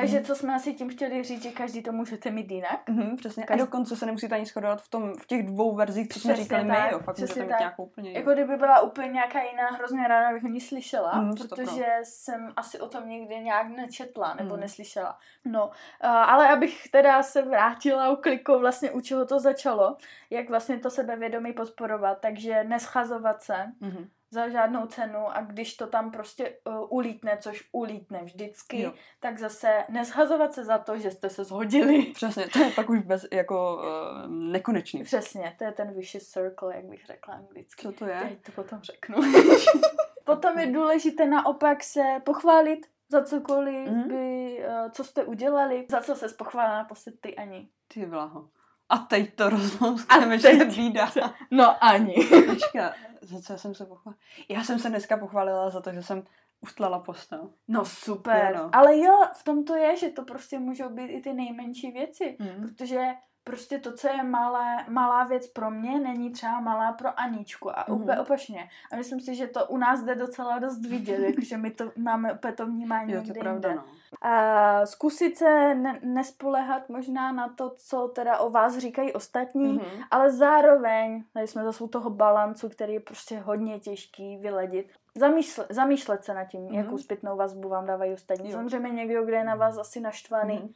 [0.00, 0.24] Takže Mhm.
[0.24, 2.88] co jsme asi tím chtěli říct, že každý to můžete mít jinak?
[2.88, 3.44] Mhm, přesně.
[3.44, 6.36] Každý- A dokonce se nemusíte ani shodovat v, tom, v těch dvou verzích, co jsme
[6.36, 6.98] říkali tak, my, jo.
[6.98, 7.58] Fakt můžete mít tak.
[7.58, 8.12] nějakou úplně.
[8.12, 12.52] Jako kdyby byla úplně nějaká jiná, hrozně ráda bych o ní slyšela, Mm, protože jsem
[12.56, 14.60] asi o tom nikdy nějak nečetla nebo Mm.
[14.60, 15.18] neslyšela.
[15.44, 15.70] No, uh,
[16.10, 19.96] ale abych teda se vrátila u kliku vlastně u čeho to začalo,
[20.30, 24.08] jak vlastně to sebevědomí podporovat, takže neschazovat se Mhm.
[24.30, 28.92] Za žádnou cenu a když to tam prostě uh, ulítne, což ulítne vždycky, Jo.
[29.20, 32.02] tak zase neschazovat se za to, že jste se zhodili.
[32.02, 35.02] Přesně, to je pak už bez, jako uh, nekonečný.
[35.04, 37.82] Přesně, to je ten vicious circle, jak bych řekla anglicky.
[37.82, 38.20] Co to je?
[38.28, 39.16] Teď to potom řeknu.
[40.24, 43.96] potom je důležité naopak se pochválit za cokoliv, Mhm.
[44.02, 44.08] mm.
[44.08, 47.68] by, uh, co jste udělali, za co se pochválila naposled ty Ani.
[47.94, 48.48] Ty blaho.
[48.88, 51.12] A teď to rozlouskneme, že je bída.
[51.50, 52.14] No Ani.
[52.46, 54.20] Počka, za co jsem se pochválila?
[54.48, 56.24] Já jsem se dneska pochválila za to, že jsem
[56.60, 57.50] ustlala postel.
[57.68, 58.52] No super.
[58.54, 58.70] Jo, no.
[58.72, 62.36] Ale jo, v tom to je, že to prostě můžou být i ty nejmenší věci.
[62.40, 62.68] Mm.
[62.68, 63.06] Protože
[63.48, 67.84] prostě to, co je malé, malá věc pro mě, není třeba malá pro Aničku a
[67.88, 68.02] Mhm.
[68.02, 68.68] úplně opačně.
[68.92, 72.32] A myslím si, že to u nás jde docela dost vidět, jakože my to máme
[72.32, 73.74] úplně to vnímání Jo, to pravda, jinde.
[73.74, 73.98] no.
[74.30, 79.84] A zkusit se ne- nespolehat možná na to, co teda o vás říkají ostatní, Mhm.
[80.10, 85.66] ale zároveň, tady jsme zase u toho balancu, který je prostě hodně těžký vyledit, zamýšle,
[85.70, 86.74] zamýšlet se nad tím, Mhm.
[86.74, 88.50] jakou zpětnou vazbu vám dávají ostatní.
[88.50, 88.56] Jo.
[88.56, 90.72] Samozřejmě někdo, kdo je na vás asi naštvaný, Mhm.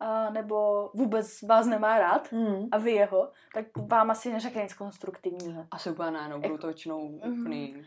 [0.00, 2.68] A, nebo vůbec vás nemá rád, Mhm.
[2.72, 5.66] a vy jeho, tak vám asi neřekne nic konstruktivního.
[5.70, 7.40] Asi úplně ne, no, budou to většinou Mhm.
[7.40, 7.84] úplný...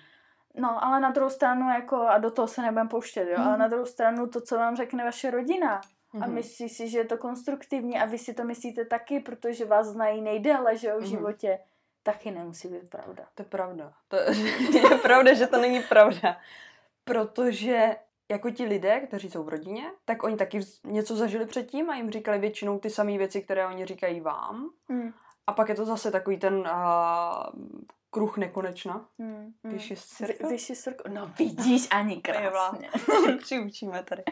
[0.55, 3.47] No, ale na druhou stranu, jako, a do toho se nebudem pouštět, jo, Mhm.
[3.47, 5.81] ale na druhou stranu to, co vám řekne vaše rodina,
[6.13, 6.33] a Mhm.
[6.33, 10.21] myslí si, že je to konstruktivní a vy si to myslíte taky, protože vás znají
[10.21, 11.07] nejdéle, že jo, v Mhm.
[11.09, 11.59] životě,
[12.03, 13.23] taky nemusí být pravda.
[13.35, 13.93] To je pravda.
[14.07, 14.15] To
[14.93, 16.37] je pravda, že to není pravda.
[17.03, 17.95] Protože
[18.33, 22.11] jako ti lidé, kteří jsou v rodině, tak oni taky něco zažili předtím a jim
[22.11, 24.69] říkali většinou ty samé věci, které oni říkají vám.
[24.89, 25.11] Mm.
[25.47, 26.67] A pak je to zase takový ten uh,
[28.09, 29.09] kruh nekonečna.
[29.17, 29.53] Mm.
[29.95, 30.49] Circle.
[30.49, 31.13] Vicious circle.
[31.13, 32.89] No vidíš, ani krásně.
[33.39, 34.23] Přiučíme tady.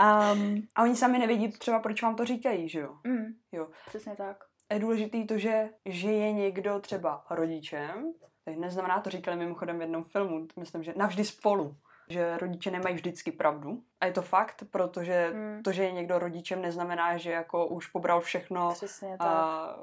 [0.00, 2.96] Um, a oni sami nevědí třeba, proč vám to říkají, že jo?
[3.04, 3.26] Mm.
[3.52, 3.68] Jo.
[3.88, 4.44] Přesně tak.
[4.72, 8.12] Je důležitý to, že, že je někdo třeba rodičem,
[8.44, 11.76] teď neznamená, to říkali mimochodem v jednom filmu, myslím, že navždy spolu
[12.08, 13.82] že rodiče nemají vždycky pravdu.
[14.00, 15.62] A je to fakt, protože Mm.
[15.62, 19.26] to, že je někdo rodičem, neznamená, že jako už pobral všechno Přesně tak.
[19.28, 19.76] a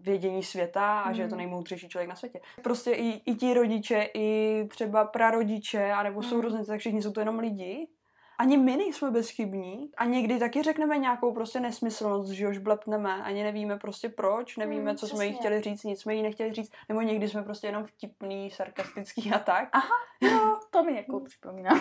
[0.00, 1.38] vědění světa a že je to Mm.
[1.38, 2.40] nejmoudřejší člověk na světě.
[2.62, 6.28] Prostě i, i ti rodiče, i třeba prarodiče, anebo Mm.
[6.28, 7.88] sourozenci, tak všichni jsou to jenom lidi.
[8.38, 13.42] Ani my nejsme bezchybní a někdy taky řekneme nějakou prostě nesmyslnost, že už blepneme, ani
[13.42, 15.40] nevíme prostě proč, nevíme, Mm, co jsme jí přesně.
[15.48, 19.38] chtěli říct, nic jsme jí nechtěli říct, nebo někdy jsme prostě jenom vtipný, sarkastický a
[19.38, 19.68] tak.
[20.22, 21.70] No, to mi jako připomíná.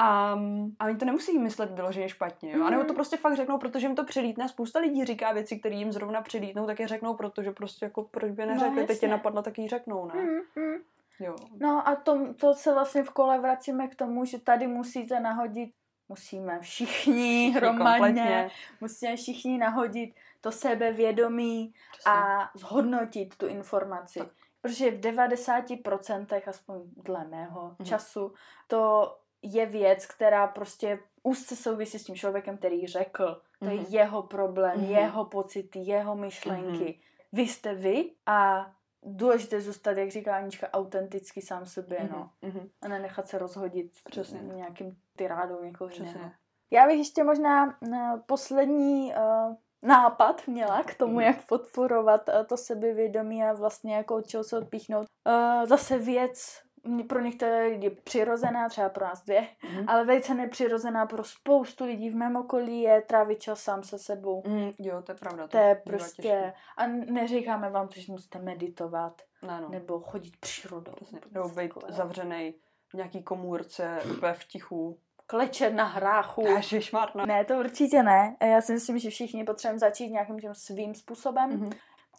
[0.00, 0.38] A,
[0.78, 2.64] a oni to nemusí myslet vyloženě špatně, jo?
[2.64, 2.94] A nebo to Mhm.
[2.94, 4.48] prostě fakt řeknou, protože jim to přilítne.
[4.48, 8.30] Spousta lidí říká věci, které jim zrovna přilítnou, tak je řeknou, protože prostě jako proč
[8.32, 9.06] by No, neřekli, teď jasně.
[9.08, 10.14] je napadlo, tak ji řeknou, ne?
[10.22, 10.74] Mm, mm.
[11.20, 11.36] Jo.
[11.60, 15.70] No a to, to se vlastně v kole vracíme k tomu, že tady musíte nahodit,
[16.08, 18.50] musíme všichni hromadně, kompletně.
[18.80, 22.12] musíme všichni nahodit to sebevědomí Přesně.
[22.12, 24.18] a zhodnotit tu informaci.
[24.18, 24.28] Tak.
[24.68, 27.86] Protože v 90%, aspoň dle mého Mhm.
[27.88, 28.32] času,
[28.66, 33.42] to je věc, která prostě úzce souvisí s tím člověkem, který řekl.
[33.58, 33.86] To je Mhm.
[33.88, 34.90] jeho problém, Mhm.
[34.90, 37.00] jeho pocity, jeho myšlenky.
[37.32, 38.70] Vy jste vy a
[39.02, 42.30] důležité zůstat, jak říká Anička, autenticky sám sobě, no.
[42.42, 42.68] Mhm, mhm.
[42.82, 44.40] A nenechat se rozhodit Přesně.
[44.40, 46.06] nějakým tyrádou někoho Přesně.
[46.08, 46.30] jiného.
[46.70, 47.78] Já bych ještě možná
[48.26, 51.22] poslední uh, nápad měla k tomu, Mhm.
[51.22, 55.06] jak podporovat uh, to sebevědomí a vlastně jako od čeho se odpíchnout.
[55.26, 56.60] Uh, zase věc
[57.08, 59.84] pro některé lidi přirozená, třeba pro nás dvě, Mhm.
[59.88, 64.42] ale velice nepřirozená pro spoustu lidí v mém okolí je trávit čas sám se sebou.
[64.46, 65.48] Mm, jo, to je pravda.
[65.48, 66.52] To je bývá prostě, těžké.
[66.76, 69.68] a neříkáme vám, že musíte meditovat, Ne, no.
[69.68, 70.92] nebo chodit přírodou.
[70.92, 71.20] Přesně.
[71.30, 72.54] nebo být zavřený
[72.90, 74.98] v nějaký komůrce, úplně v tichu.
[75.30, 76.46] Klečet na hráchu.
[76.46, 77.26] Ježišmarna.
[77.26, 78.36] Ne, to určitě ne.
[78.42, 81.50] Já si myslím, že všichni potřebujeme začít nějakým tím svým způsobem.
[81.50, 81.70] Mhm.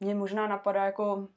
[0.01, 1.27] Mně možná napadá jako,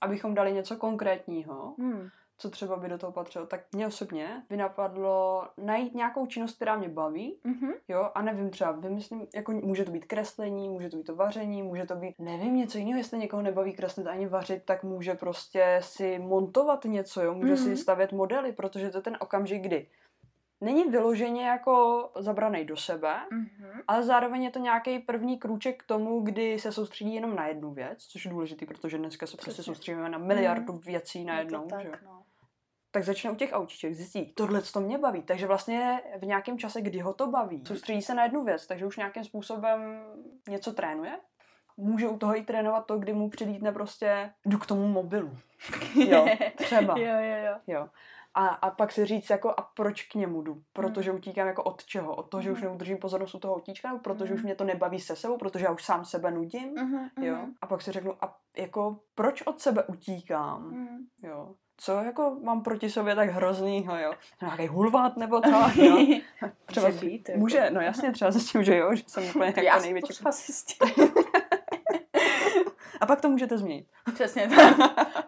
[0.00, 2.08] abychom dali něco konkrétního, Hmm.
[2.38, 6.76] co třeba by do toho patřilo, tak mě osobně by napadlo najít nějakou činnost, která
[6.76, 7.70] mě baví, Mhm.
[7.88, 11.62] jo, a nevím, třeba vymyslím, jako může to být kreslení, může to být to vaření,
[11.62, 15.78] může to být, nevím, něco jiného, jestli někoho nebaví kreslit ani vařit, tak může prostě
[15.82, 17.64] si montovat něco, jo, může Mhm.
[17.64, 19.86] si stavět modely, protože to je ten okamžik, kdy
[20.62, 23.80] není vyloženě jako zabraný do sebe, Mhm.
[23.88, 27.70] ale zároveň je to nějaký první krůček k tomu, kdy se soustředí jenom na jednu
[27.74, 31.68] věc, což je důležitý, protože dneska se prostě soustředíme na miliardu věcí Je najednou.
[31.80, 31.86] že?
[31.86, 31.92] jo.
[31.92, 32.22] tak, no.
[32.90, 36.80] tak začne u těch autíček, zjistí, tohle to mě baví, takže vlastně v nějakém čase,
[36.80, 40.02] kdy ho to baví, soustředí se na jednu věc, takže už nějakým způsobem
[40.48, 41.18] něco trénuje.
[41.76, 45.36] Může u toho i trénovat to, kdy mu přilítne prostě, jdu k tomu mobilu.
[45.94, 46.98] Jo, třeba.
[46.98, 47.54] jo, jo, jo.
[47.66, 47.88] Jo.
[48.34, 50.62] A, a pak si říct, jako, a proč k němu jdu?
[50.72, 52.14] Protože utíkám jako od čeho?
[52.14, 52.68] Od toho, že už Mhm.
[52.68, 54.46] neudržím pozornost u toho autíčka, nebo protože už Mhm.
[54.46, 56.74] mě to nebaví se sebou, protože já už sám sebe nudím?
[56.74, 57.36] Mhm, Jo.
[57.60, 60.62] A pak si řeknu, a jako, proč od sebe utíkám?
[60.70, 60.98] Mhm.
[61.22, 61.54] Jo.
[61.76, 64.12] Co jako mám proti sobě tak hroznýho, jo?
[64.42, 65.40] Nějaký hulvát nebo
[65.76, 66.06] jo?
[66.66, 67.38] Třeba Může být, jako.
[67.40, 70.14] Může, no jasně, třeba zjistím, že jo, že jsem úplně jako Já největší.
[70.30, 70.88] zjistím.
[73.02, 73.86] A pak to můžete změnit.
[74.14, 74.76] Přesně tak.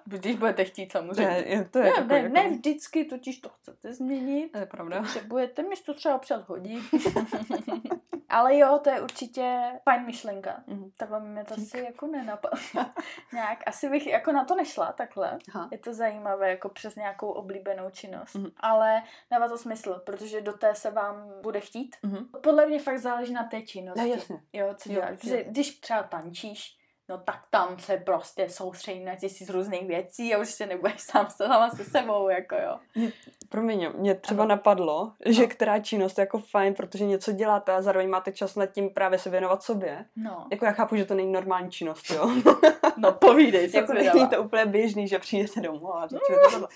[0.04, 1.34] Když budete chtít samozřejmě.
[1.36, 4.52] je, je- to je Ne, takový, ne, jako, ne vždycky, totiž to chcete změnit.
[4.52, 5.00] To je pravda.
[5.02, 6.82] Potřebujete, mi to třeba občas hodí.
[8.28, 10.62] Ale jo, to je určitě fajn myšlenka.
[10.66, 10.90] Mhm.
[10.96, 12.58] Takhle mi to asi jako nenapadlo.
[13.32, 15.38] Nějak, asi bych jako na to nešla takhle.
[15.54, 15.68] Aha.
[15.72, 18.34] Je to zajímavé, jako přes nějakou oblíbenou činnost.
[18.34, 18.50] Mhm.
[18.56, 21.96] Ale dává to smysl, protože do té se vám bude chtít.
[22.02, 22.28] Mhm.
[22.42, 24.00] Podle mě fakt záleží na té činnosti.
[24.00, 24.40] Ne, jasně.
[24.52, 25.18] Jo, co Jo, děláš.
[25.46, 26.76] když třeba tančíš,
[27.08, 31.26] no tak tam se prostě soustředí na tisíc různých věcí a už se nebudeš sám
[31.30, 32.78] sama se sebou, jako jo.
[33.48, 34.48] Promiň, mě třeba Ano.
[34.48, 35.48] napadlo, že No.
[35.48, 39.18] která činnost je jako fajn, protože něco děláte a zároveň máte čas nad tím právě
[39.18, 40.04] se věnovat sobě.
[40.16, 42.30] No, Jako já chápu, že to není normální činnost, jo.
[42.96, 46.68] no povídej, co jako není to úplně běžný, že přijdete domů a začnete tohle.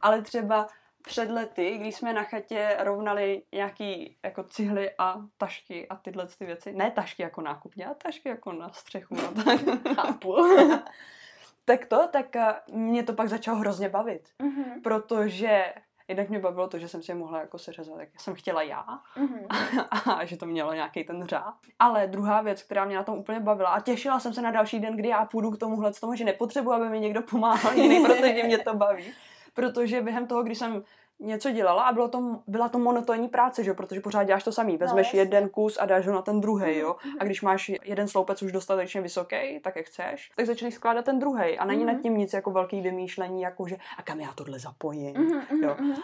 [0.00, 0.66] Ale třeba
[1.06, 6.44] před lety, když jsme na chatě rovnali nějaký jako cihly a tašky a tyhle ty
[6.46, 9.60] věci, ne tašky jako nákupně, ale tašky jako na střechu a tak,
[9.94, 10.36] Chápu.
[11.64, 14.28] tak to, tak a, mě to pak začalo hrozně bavit.
[14.42, 14.82] Mhm.
[14.82, 15.74] Protože
[16.08, 18.84] jednak mě bavilo to, že jsem si je mohla jako seřezat, jak jsem chtěla já
[19.16, 19.46] Mhm.
[20.16, 21.54] a že to mělo nějaký ten řád.
[21.78, 24.80] Ale druhá věc, která mě na tom úplně bavila a těšila jsem se na další
[24.80, 28.04] den, kdy já půjdu k tomuhle, z toho, že nepotřebuji, aby mi někdo pomáhal jiný,
[28.04, 29.12] protože mě to baví.
[29.56, 30.82] Protože během toho, když jsem
[31.20, 33.74] něco dělala a bylo to, byla to monotónní práce, že jo?
[33.74, 34.76] protože pořád děláš to samý.
[34.76, 35.20] Vezmeš jasně.
[35.20, 36.96] jeden kus a dáš ho na ten druhý, jo.
[37.04, 41.04] Mhm, A když máš jeden sloupec už dostatečně vysoký, tak jak chceš, tak začneš skládat
[41.04, 41.58] ten druhý.
[41.58, 41.94] A není Mhm.
[41.94, 45.14] nad tím nic jako velký vymýšlení, jako že a kam já tohle zapojím.
[45.16, 45.76] Mhm, mhm, Jo.
[45.80, 45.94] mhm.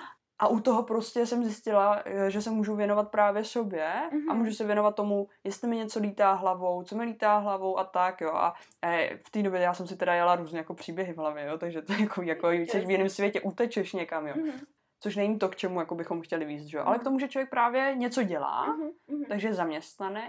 [0.43, 4.37] A u toho prostě jsem zjistila, eh, že se můžu věnovat právě sobě a Mhm.
[4.39, 8.21] můžu se věnovat tomu, jestli mi něco lítá hlavou, co mi lítá hlavou a tak,
[8.21, 8.31] jo.
[8.35, 11.47] A eh, v té době já jsem si teda jela různě jako příběhy v hlavě,
[11.47, 14.35] jo, takže to je jako, jako jsi v jiném světě, utečeš někam, jo.
[14.37, 14.53] Mhm,
[15.01, 16.83] Což není to, k čemu jako bychom chtěli víc, jo.
[16.85, 17.05] Ale k Mhm.
[17.05, 19.25] tomu, že člověk právě něco dělá, mhm, mhm.
[19.29, 20.23] takže je zaměstnaný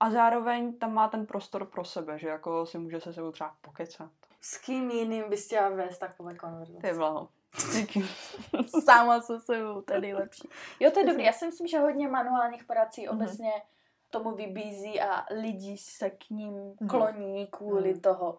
[0.00, 3.54] a zároveň tam má ten prostor pro sebe, že jako si může se sebou třeba
[3.60, 4.10] pokecat.
[4.40, 6.94] S kým jiným bys chtěla vést takové Ty konverzace?
[6.94, 7.28] blaho.
[7.76, 8.04] Díky.
[8.84, 10.48] Sama se sebou, to je nejlepší.
[10.80, 11.24] Jo, to je dobrý.
[11.24, 13.16] Já si myslím, že hodně manuálních prací Mhm.
[13.16, 13.50] obecně
[14.10, 16.88] tomu vybízí a lidi se k ním Mhm.
[16.88, 18.00] kloní kvůli Mhm.
[18.00, 18.38] toho.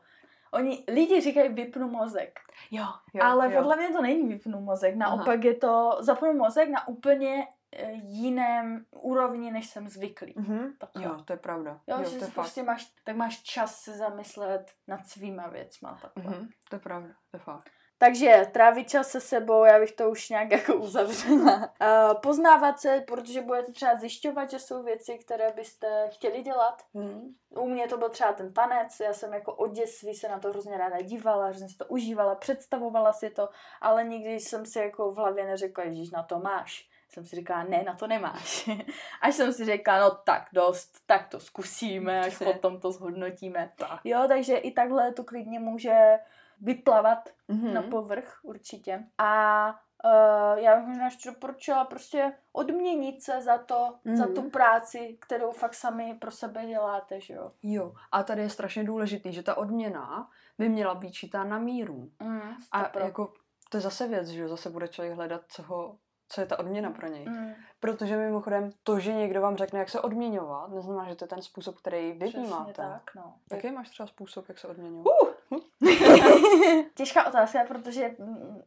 [0.54, 2.40] Oni, lidi říkají vypnu mozek,
[2.72, 3.60] Jo, jo, ale jo.
[3.62, 8.86] podle mě to není vypnu mozek, naopak je to zapnu mozek na úplně eh, jiném
[8.92, 10.34] úrovni, než jsem zvyklý.
[10.38, 10.74] Mhm.
[10.78, 11.04] Takhle.
[11.04, 11.80] Jo, to je pravda.
[11.88, 12.34] Jo, jo že to je fakt.
[12.34, 16.00] prostě máš, tak máš čas se zamyslet nad svýma věcma.
[16.02, 16.24] Takhle.
[16.38, 17.70] Mhm, to je pravda, to je fakt.
[18.02, 21.56] Takže trávit čas se sebou, já bych to už nějak jako uzavřela.
[21.56, 26.84] Uh, poznávat se, protože budete třeba zjišťovat, že jsou věci, které byste chtěli dělat.
[26.94, 27.36] Mhm.
[27.50, 30.50] U mě to byl třeba ten tanec, já jsem jako od dětství se na to
[30.50, 33.50] hrozně ráda dívala, že jsem si to užívala, představovala si to,
[33.82, 36.90] ale nikdy jsem si jako v hlavě neřekla, že na to máš.
[37.10, 38.70] Jsem si říkala, ne, na to nemáš.
[39.22, 42.54] Až jsem si řekla, no tak dost, tak to zkusíme, až Přesně.
[42.54, 43.72] potom to zhodnotíme.
[43.78, 44.00] Tak.
[44.04, 46.20] Jo, takže i takhle to klidně může
[46.62, 47.74] vyplavat Mhm.
[47.74, 49.04] na povrch určitě.
[49.18, 49.68] A
[50.06, 54.16] uh, já bych možná ještě doporučila prostě odměnit se za to, mm.
[54.18, 54.36] za Mhm.
[54.36, 57.52] tu práci, kterou fakt sami pro sebe děláte, že jo.
[57.64, 62.10] Jo, a tady je strašně důležitý, že ta odměna by měla být čítá na míru.
[62.24, 62.42] Mm,
[62.72, 63.34] A jako,
[63.70, 66.60] to je zase věc, že jo, zase bude člověk hledat, co, ho, co je ta
[66.60, 67.26] odměna pro něj.
[67.30, 71.30] Mm, Protože mimochodem, to, že někdo vám řekne, jak se odměňovat, neznamená, že to je
[71.30, 72.74] ten způsob, který vy přesně vnímáte.
[72.74, 73.34] tak, no.
[73.52, 75.06] Jaký máš třeba způsob, jak se odměňovat?
[75.24, 75.30] Uh!
[76.96, 78.16] Těžká otázka, protože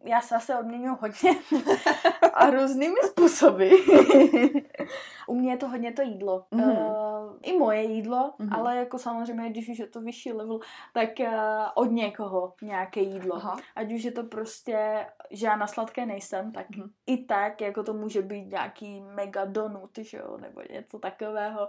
[0.05, 1.41] já se zase odměňuji hodně
[2.35, 3.71] a různými způsoby.
[5.29, 6.45] U mě je to hodně to jídlo.
[6.51, 6.71] Mhm.
[6.71, 8.53] Uh, I moje jídlo, Mhm.
[8.53, 10.59] ale jako samozřejmě, když už je to vyšší level,
[10.95, 11.27] tak uh,
[11.75, 13.37] od někoho nějaké jídlo.
[13.37, 13.57] Aha.
[13.77, 16.91] Ať už je to prostě, že já na sladké nejsem, tak Mhm.
[17.07, 21.69] i tak, jako to může být nějaký mega donut, že jo, nebo něco takového.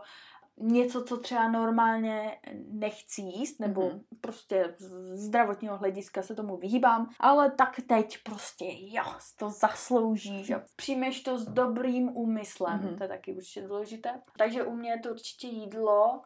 [0.58, 4.02] Něco, co třeba normálně nechci jíst, nebo Mhm.
[4.22, 9.04] prostě z zdravotního hlediska se tomu vyhýbám, ale tak teď prostě jo,
[9.40, 12.98] to zasloužíš a přijmeš to s dobrým úmyslem, Mhm.
[12.98, 14.22] to je taky určitě důležité.
[14.38, 16.22] Takže u mě je to určitě jídlo,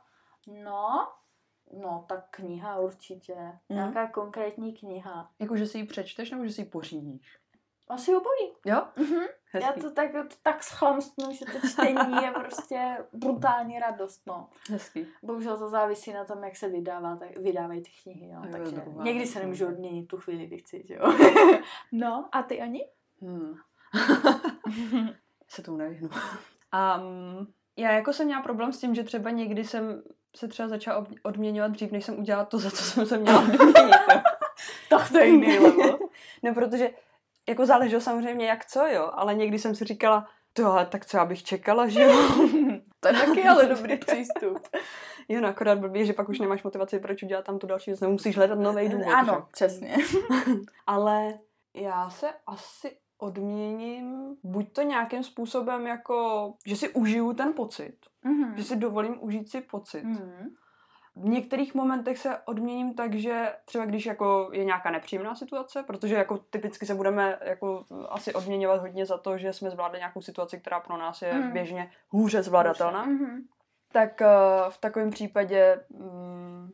[0.64, 1.08] no,
[1.82, 3.60] no tak kniha určitě, Mhm.
[3.70, 5.32] nějaká konkrétní kniha.
[5.40, 7.38] Jako, že si ji přečteš, nebo že si ji pořídíš?
[7.90, 8.52] Asi obojí.
[8.66, 8.84] Jo?
[8.96, 9.24] Mhm.
[9.62, 10.12] Já to tak,
[10.44, 14.50] tak schlamstnu, že to čtení je prostě brutální radost, no.
[14.70, 15.08] Hezký.
[15.24, 18.42] Bohužel to závisí na tom, jak se vydává, tak vydávají ty knihy, no.
[18.46, 19.04] Jo, Takže dobrá.
[19.04, 21.14] někdy se nemůžu odměnit tu chvíli, kdy chci, že jo.
[21.92, 22.88] no, a ty ani?
[23.22, 23.56] Hmm.
[25.48, 26.10] se tomu nevyhnu.
[27.00, 27.48] Um,
[27.78, 30.04] já jako jsem měla problém s tím, že třeba někdy jsem
[30.36, 33.96] se třeba začala odměňovat dřív, než jsem udělala to, za co jsem se měla odměnit.
[34.90, 36.00] tak to je jiný level.
[36.44, 36.90] no, protože
[37.50, 41.26] jako záleželo samozřejmě jak co, jo, ale někdy jsem si říkala, to tak co já
[41.26, 42.12] bych čekala, že jo?
[43.00, 44.58] to je taky ale dobrý přístup.
[45.30, 48.00] jo, no, akorát blbý, že pak už nemáš motivaci, proč udělat tam tu další věc,
[48.02, 49.06] nemusíš hledat nový důvod.
[49.06, 49.12] že?
[49.14, 49.96] Ano, přesně.
[50.88, 51.34] Ale
[51.74, 58.58] já se asi odměním buď to nějakým způsobem jako, že si užiju ten pocit, Mhm.
[58.58, 60.04] že si dovolím užít si pocit.
[60.04, 60.50] Mhm.
[61.22, 66.16] V některých momentech se odměním tak, že třeba když jako je nějaká nepříjemná situace, protože
[66.16, 70.60] jako typicky se budeme jako asi odměňovat hodně za to, že jsme zvládli nějakou situaci,
[70.60, 71.52] která pro nás je Mhm.
[71.52, 73.42] běžně hůře zvládatelná, Mhm.
[73.92, 76.70] tak uh, v takovém případě mm,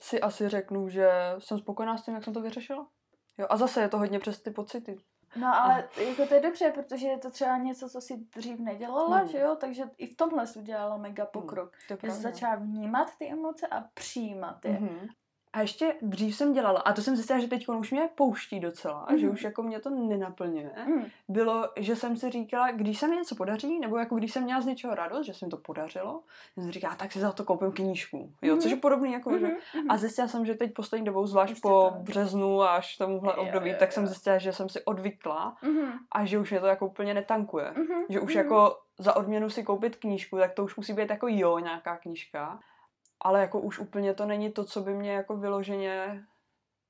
[0.00, 2.86] si asi řeknu, že jsem spokojená s tím, jak jsem to vyřešila.
[3.38, 4.96] Jo, a zase je to hodně přes ty pocity.
[5.36, 9.16] No ale jako to je dobře, protože je to třeba něco, co si dřív nedělala,
[9.18, 9.28] Hmm.
[9.28, 11.72] že jo, takže i v tomhle jsi udělala mega pokrok.
[11.88, 14.72] To je Že jsi začala vnímat ty emoce a přijímat je.
[14.80, 15.08] Mhm.
[15.56, 19.06] A ještě dřív jsem dělala, a to jsem zjistila, že teď už mě pouští docela,
[19.10, 19.18] mm.
[19.18, 19.34] že Mhm.
[19.34, 20.70] už jako mě to nenaplňuje.
[20.86, 21.04] Mm.
[21.28, 24.60] Bylo, že jsem si říkala, když se mi něco podaří, nebo jako když jsem měla
[24.60, 26.20] z něčeho radost, že se mi to podařilo,
[26.54, 28.30] jsem si říkala, tak si za to koupím knížku.
[28.42, 28.62] Jo, Mhm.
[28.62, 29.46] což je podobný jako, že...
[29.46, 29.90] Mhm, mhm.
[29.90, 31.94] A zjistila jsem, že teď poslední dobou, zvlášť Ještě po to.
[31.98, 36.24] březnu až tomuhle Jo, období, jo, tak jsem zjistila, že jsem si odvykla Mhm, a
[36.24, 37.72] že už mě to jako úplně netankuje.
[37.76, 38.44] mhm, Že už mhm.
[38.44, 42.58] jako za odměnu si koupit knížku, tak to už musí být jako jo, nějaká knížka.
[43.26, 46.24] Ale jako už úplně to není to, co by mě jako vyloženě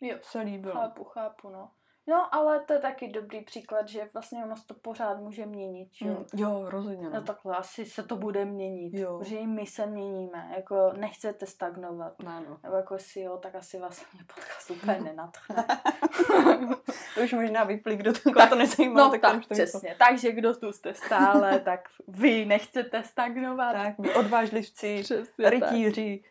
[0.01, 0.17] Jo.
[0.23, 0.75] se líbilo.
[0.75, 1.71] Chápu, chápu, no.
[2.09, 6.15] No, ale to je taky dobrý příklad, že vlastně ono to pořád může měnit, jo.
[6.15, 7.05] Mm, jo, rozhodně.
[7.11, 7.23] No No.
[7.23, 9.19] takhle asi se to bude měnit, Jo.
[9.19, 12.23] protože i my se měníme, jako nechcete stagnovat.
[12.23, 12.59] Ne, no.
[12.63, 15.65] Nebo jako si jo, tak asi vás mě podcast úplně nenadchne.
[17.15, 19.55] To už možná vyplí, kdo to, koho to nezajímá, No tak, tak, to už to
[19.55, 19.97] přesně.
[19.99, 23.73] Takže kdo tu jste stále, tak vy nechcete stagnovat.
[23.73, 26.21] Tak, vy odvážlivci, Přesně rytíři.
[26.23, 26.31] Tak,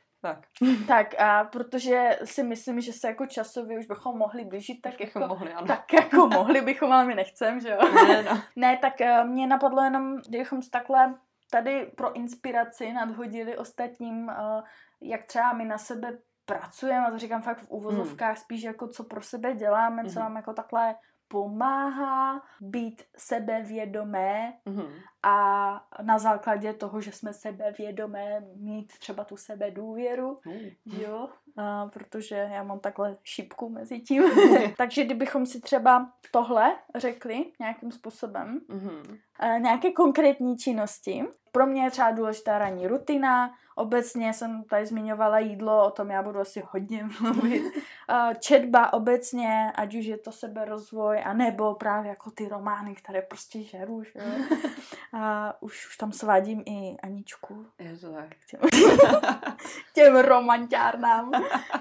[0.88, 5.21] Tak a protože si myslím, že se jako časově už bychom mohli blížit, tak bychom
[5.21, 5.67] jako, mohli, ano.
[5.67, 7.78] tak jako mohli bychom, ale my nechcem, že jo?
[8.07, 8.41] Ne, no.
[8.55, 11.15] Ne, tak eh, mě napadlo jenom, kdybychom takhle
[11.51, 14.61] tady pro inspiraci nadhodili ostatním, eh,
[15.01, 19.03] jak třeba my na sebe pracujeme, a to říkám fakt v úvozovkách, spíš jako co
[19.03, 20.19] pro sebe děláme, co Mhm.
[20.19, 20.95] nám jako takhle
[21.28, 24.93] pomáhá být sebevědomé Mhm.
[25.28, 30.38] A na základě toho, že jsme sebevědomé, mít třeba tu sebe důvěru,
[30.86, 34.23] jo, a protože já mám takhle šipku mezi tím.
[34.78, 39.17] Takže kdybychom si třeba tohle řekli nějakým způsobem, Mhm.
[39.39, 41.23] eh, nějaké konkrétní činnosti.
[41.51, 46.23] Pro mě je třeba důležitá ranní rutina, obecně jsem tady zmiňovala jídlo, o tom já
[46.23, 47.63] budu asi hodně mluvit.
[48.09, 53.63] Eh, Četba obecně, ať už je to seberozvoj, anebo právě jako ty romány, které prostě
[53.63, 54.19] žeru, že.
[55.18, 58.30] A už, už tam svádím i Aničku Je to tak.
[58.30, 58.59] k těm,
[59.93, 61.32] těm romanťárnám.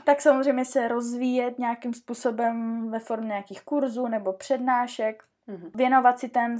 [0.04, 5.70] tak samozřejmě se rozvíjet nějakým způsobem ve formě nějakých kurzů nebo přednášek, Mhm.
[5.74, 6.56] věnovat si ten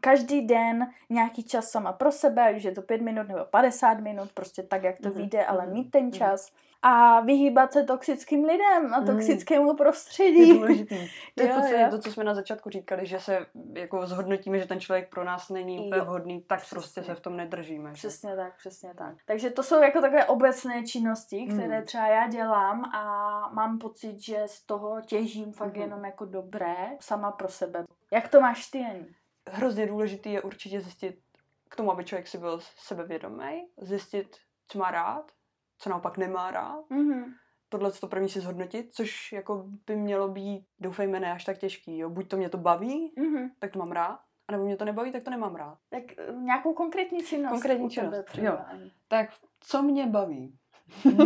[0.00, 4.00] každý den nějaký čas sama pro sebe, ať už je to 5 minut nebo 50
[4.00, 6.12] minut, prostě tak, jak to Mhm, vyjde, ale mhm, mít ten mhm.
[6.12, 6.52] čas.
[6.86, 9.06] A vyhýbat se toxickým lidem a Mhm.
[9.06, 10.52] toxickému Je prostředí.
[10.58, 10.96] důležitý.
[11.34, 11.86] To je Jo, jo.
[11.90, 15.48] to, co jsme na začátku říkali, že se jako zhodnotíme, že ten člověk pro nás
[15.50, 16.74] není úplně vhodný, tak přesně.
[16.74, 17.88] prostě se v tom nedržíme.
[17.90, 17.94] že?
[17.94, 19.14] Přesně tak, přesně tak.
[19.26, 21.84] Takže to jsou jako takové obecné činnosti, které Mhm.
[21.84, 23.04] třeba já dělám a
[23.52, 25.82] mám pocit, že z toho těžím fakt Mhm.
[25.82, 27.84] jenom jako dobré sama pro sebe.
[28.14, 28.84] Jak to máš ty?
[29.50, 31.18] Hrozně důležitý je určitě zjistit
[31.68, 34.36] k tomu, aby člověk si byl sebevědomý, zjistit,
[34.68, 35.32] co má rád,
[35.78, 36.90] co naopak nemá rád.
[36.90, 37.34] Mhm.
[37.68, 41.98] Tohle to první si zhodnotit, což jako by mělo být, doufejme, ne až tak těžký.
[41.98, 42.10] Jo?
[42.10, 43.50] Buď to mě to baví, Mhm.
[43.58, 45.78] tak to mám rád, anebo mě to nebaví, tak to nemám rád.
[45.88, 47.52] Tak eh, nějakou konkrétní činnost.
[47.52, 48.58] Konkrétní činnost, třeba, jo.
[49.08, 50.58] Tak co mě baví?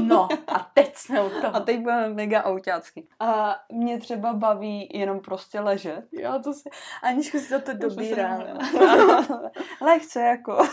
[0.02, 1.56] No, a teď jsme u toho.
[1.56, 3.08] A teď budeme mega autácky.
[3.20, 6.04] A mě třeba baví jenom prostě ležet.
[6.12, 6.68] Jo, to si...
[7.02, 8.38] Aničku si za to dobírá.
[9.80, 10.58] Lehce jako.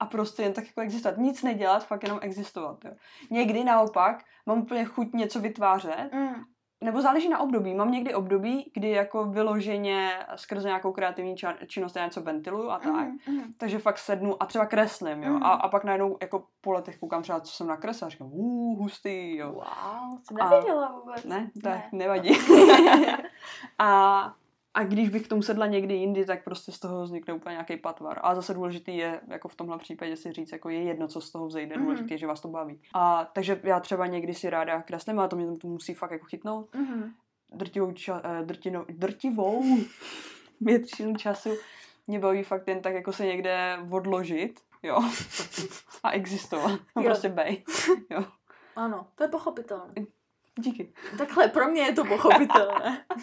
[0.00, 1.18] A prostě jen tak jako existovat.
[1.18, 2.84] Nic nedělat, fakt jenom existovat.
[2.84, 2.90] Jo.
[3.30, 6.34] Někdy naopak mám úplně chuť něco vytvářet, Mm.
[6.80, 7.74] Nebo záleží na období.
[7.74, 11.34] Mám někdy období, kdy jako vyloženě skrze nějakou kreativní
[11.66, 13.08] činnost já něco ventiluju a tak.
[13.08, 13.52] Mm, mm.
[13.58, 15.32] Takže fakt sednu a třeba kreslím, jo.
[15.32, 15.42] Mhm.
[15.42, 18.78] A, a pak najednou jako po letech koukám třeba, co jsem nakreslila a říkám, uh,
[18.78, 19.52] hustý, jo.
[19.52, 21.24] Wow, jsem nevěděla vůbec.
[21.24, 21.88] Ne, tak Ne.
[21.92, 22.30] nevadí.
[23.78, 24.34] a,
[24.74, 27.76] a když bych k tomu sedla někdy jindy, tak prostě z toho vznikne úplně nějaký
[27.76, 28.20] patvar.
[28.22, 31.30] A zase důležitý je, jako v tomhle případě si říct, jako je jedno, co z
[31.32, 31.84] toho vzejde, Mhm.
[31.84, 32.80] důležité je, že vás to baví.
[32.94, 36.24] A takže já třeba někdy si ráda kreslím, ale to mě to musí fakt jako
[36.24, 36.74] chytnout.
[36.74, 37.12] Mhm.
[37.52, 39.62] Drtivou, ča, eh, drtinou, drtivou
[40.60, 41.50] většinu času
[42.06, 44.98] mě baví fakt jen tak jako se někde odložit, jo,
[46.02, 46.80] a existovat.
[46.96, 47.02] Jo.
[47.02, 47.64] Prostě bej.
[48.10, 48.24] Jo.
[48.76, 49.94] Ano, to je pochopitelné.
[50.58, 50.92] Díky.
[51.18, 53.04] Takhle, pro mě je to pochopitelné.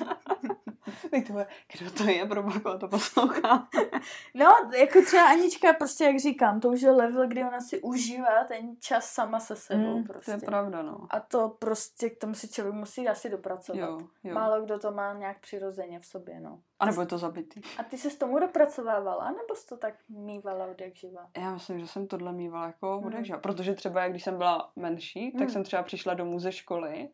[1.28, 1.48] To je,
[1.80, 3.68] kdo to je, pro boha, to poslouchá.
[4.36, 4.46] No,
[4.78, 8.76] jako třeba Anička, prostě jak říkám, to už je level, kdy ona si užívá ten
[8.80, 10.26] čas sama se sebou Mm, prostě.
[10.26, 11.08] To je pravda, no.
[11.10, 13.80] A to prostě k tomu si člověk musí asi dopracovat.
[13.80, 14.34] Jo, jo.
[14.36, 16.60] Málo kdo to má nějak přirozeně v sobě, no.
[16.80, 17.62] A nebo je to zabitý.
[17.78, 21.28] A ty se s tomu dopracovávala, nebo jsi to tak mývala od jak živa?
[21.38, 23.18] Já myslím, že jsem tohle mývala jako Mm.
[23.18, 23.42] mm.
[23.42, 25.50] protože třeba jak když jsem byla menší, tak Mm.
[25.50, 27.10] jsem třeba přišla domů ze školy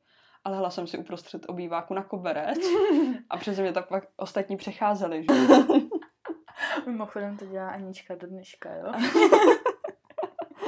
[0.50, 2.60] lehla jsem si uprostřed obýváku na koberec
[3.30, 5.36] a přeze mě tak pak ostatní přecházeli, že?
[6.86, 8.92] Mimochodem to dělá Anička do dneška, jo?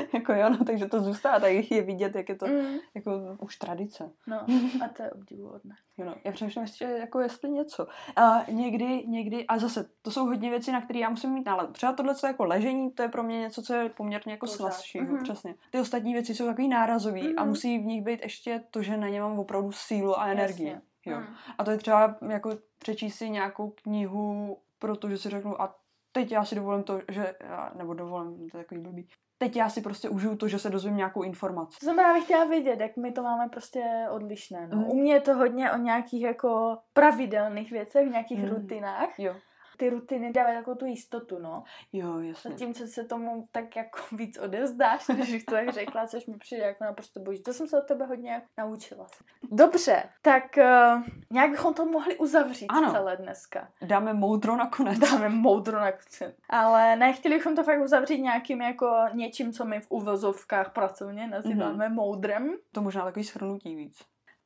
[0.13, 2.77] jako jo, no, takže to zůstává, tak je vidět, jak je to Mm.
[2.95, 4.11] jako už tradice.
[4.27, 4.37] No,
[4.85, 5.75] a to je obdivuhodné.
[5.97, 6.15] Jo, no.
[6.23, 7.87] Já přemýšlím ještě, jako jestli něco.
[8.15, 11.73] A někdy, někdy, a zase, to jsou hodně věci, na které já musím mít náladu.
[11.73, 15.01] Třeba tohle, co jako ležení, to je pro mě něco, co je poměrně jako snazší.
[15.01, 15.15] Mhm.
[15.17, 15.23] Mm-hmm.
[15.23, 15.55] Přesně.
[15.71, 17.33] Ty ostatní věci jsou takový nárazový mm-hmm.
[17.37, 17.49] a Mhm.
[17.49, 20.67] musí v nich být ještě to, že na ně mám opravdu sílu a energii.
[20.67, 20.81] Jasně.
[21.05, 21.17] Jo.
[21.19, 21.25] Mm.
[21.57, 25.75] A to je třeba jako přečíst si nějakou knihu, protože si řeknu, a
[26.11, 29.07] teď já si dovolím to, že, já- nebo dovolím, to je takový blbý,
[29.41, 31.79] teď já si prostě užiju to, že se dozvím nějakou informaci.
[31.79, 34.67] To jsem právě chtěla vědět, jak my to máme prostě odlišné.
[34.67, 34.77] No.
[34.77, 34.85] Mm.
[34.85, 38.49] U mě je to hodně o nějakých jako pravidelných věcech, nějakých Mm.
[38.49, 39.09] rutinách.
[39.19, 39.35] Jo,
[39.79, 41.63] Ty rutiny dávají takovou tu jistotu, no.
[41.93, 42.51] jo, jasně.
[42.51, 46.83] Zatímco se tomu tak jako víc odevzdáš, než to tak řekla, což mi přijde jako
[46.83, 47.43] naprosto boží.
[47.43, 49.07] To jsem se od tebe hodně naučila.
[49.51, 52.91] Dobře, tak uh, nějak bychom to mohli uzavřít Ano.
[52.91, 53.69] celé dneska.
[53.81, 54.99] Dáme moudro nakonec.
[54.99, 56.35] Dáme moudro na konci.
[56.49, 61.89] Ale nechtěli bychom to fakt uzavřít nějakým jako něčím, co my v uvozovkách pracovně nazýváme
[61.89, 61.93] mm-hmm.
[61.93, 62.53] moudrem.
[62.71, 63.99] to možná takový shrnutí víc.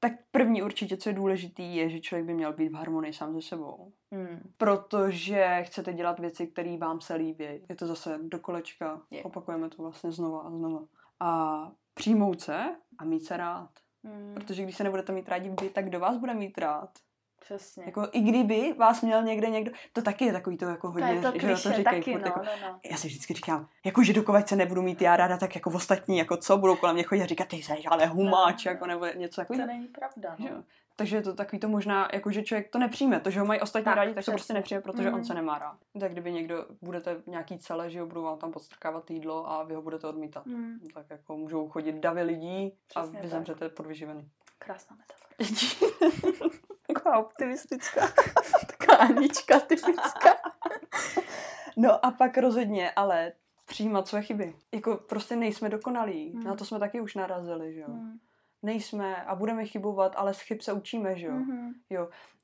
[0.04, 3.41] Tak první určitě, co je důležitý, je, že člověk by měl být v harmonii sám
[3.41, 3.91] se sebou.
[4.12, 4.51] Hmm.
[4.58, 7.45] Protože chcete dělat věci, které vám se líbí.
[7.70, 9.24] Je to zase do kolečka, Je.
[9.24, 10.82] opakujeme to vlastně znova a znova.
[11.20, 13.70] A přijmout se a mít se rád.
[14.04, 14.34] Hmm.
[14.34, 16.89] Protože když se nebudete mít rádi vy, tak kdo vás bude mít rád?
[17.44, 17.84] Přesně.
[17.86, 21.10] Jako i kdyby vás měl někde někdo, to taky je takový to jako to hodně,
[21.10, 22.80] je to že jo, kliše říkají taky, furt no, jako, no, no.
[22.91, 25.76] já si vždycky říkám, jako že dokud se nebudu mít já ráda, tak jako v
[25.76, 28.86] ostatní, jako co, budou kolem mě chodit a říkat, ty jsi ale humáč, No, jako,
[28.86, 29.68] nebo něco To takového.
[29.68, 30.48] není pravda, no.
[30.48, 30.64] jo.
[30.96, 33.62] Takže je to takový to možná, jako že člověk to nepřijme, to, že ho mají
[33.62, 34.34] ostatní Tak, rádi, tak to přesně.
[34.34, 35.18] prostě nepřijme, protože Mhm.
[35.18, 35.78] on se nemá rád.
[36.00, 39.76] Tak kdyby někdo, budete nějaký celé, že jo, budou vám tam podstrkávat jídlo a vy
[39.76, 40.46] ho budete odmítat.
[40.46, 40.80] Hmm.
[40.94, 43.32] Tak jako můžou chodit davy lidí a Přesně vy tak.
[43.32, 44.30] zemřete podvyživený.
[44.60, 46.50] Krásná metafora.
[46.94, 48.02] Taková optimistická.
[48.78, 50.30] Taková Anička typická.
[51.78, 53.32] No a pak rozhodně, ale
[53.66, 54.56] přijímat své chyby.
[54.72, 56.32] Jako prostě nejsme dokonalí.
[56.32, 56.44] Hmm.
[56.44, 57.88] Na to jsme taky už narazili, že jo.
[57.88, 58.20] Hmm.
[58.62, 61.34] Nejsme a budeme chybovat, ale z chyb se učíme, že jo.
[61.34, 61.74] Mhm.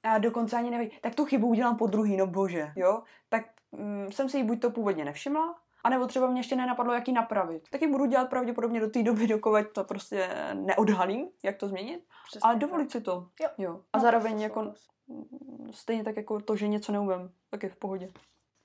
[0.04, 3.04] A dokonce ani neví, tak tu chybu udělám po druhý, no bože, jo.
[3.30, 7.08] Tak mm, jsem si ji buď to původně nevšimla, anebo třeba mě ještě nenapadlo, jak
[7.08, 7.70] ji napravit.
[7.70, 12.04] Tak ji budu dělat pravděpodobně do té doby, dokud to prostě neodhalím, jak to změnit.
[12.28, 12.62] Přesně Ale tak.
[12.62, 13.28] dovolit si to.
[13.42, 13.50] Jo.
[13.58, 13.82] jo.
[13.94, 14.74] A No, zároveň jako
[15.72, 18.10] stejně tak jako to, že něco neumím, tak je v pohodě.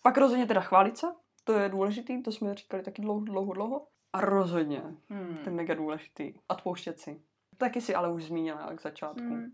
[0.03, 1.07] Pak rozhodně teda chválit se,
[1.45, 3.87] to je důležitý, to jsme říkali taky dlouho, dlouho, dlouho.
[4.13, 5.37] A rozhodně, Hmm.
[5.45, 7.21] to je mega důležitý, odpouštět si.
[7.59, 9.21] Taky si ale už zmínila k začátku.
[9.23, 9.47] Hmm.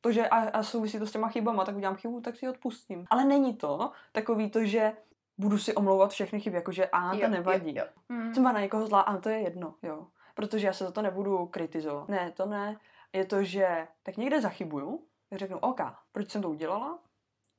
[0.00, 2.50] To, že a, a souvisí to s těma chybama, tak udělám chybu, tak si ji
[2.50, 3.04] odpustím.
[3.10, 4.92] Ale není to takový to, že
[5.38, 7.76] budu si omlouvat všechny chyby, jakože a to Jo, nevadí.
[7.76, 7.90] Jo, jo.
[8.10, 8.34] Hmm.
[8.34, 10.06] Jsem na někoho zlá, a to je jedno, jo.
[10.34, 12.08] Protože já se za to nebudu kritizovat.
[12.08, 12.76] Ne, to ne.
[13.12, 15.80] Je to, že tak někde zachybuju, tak řeknu, OK,
[16.12, 16.98] proč jsem to udělala?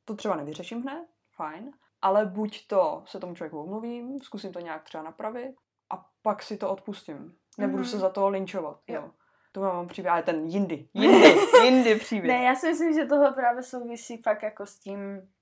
[0.06, 1.06] To třeba nevyřeším hned,
[1.36, 1.72] fajn.
[2.02, 5.56] Ale buď to se tomu člověku omluvím, zkusím to nějak třeba napravit
[5.90, 7.36] a pak si to odpustím.
[7.58, 7.90] Nebudu Mhm.
[7.92, 9.02] se za to linčovat, jo.
[9.02, 9.12] Jo.
[9.52, 12.28] To mám příběh, ale ten jindy, jindy, jindy příběh.
[12.38, 15.00] Ne, já si myslím, že tohle právě souvisí fakt jako s tím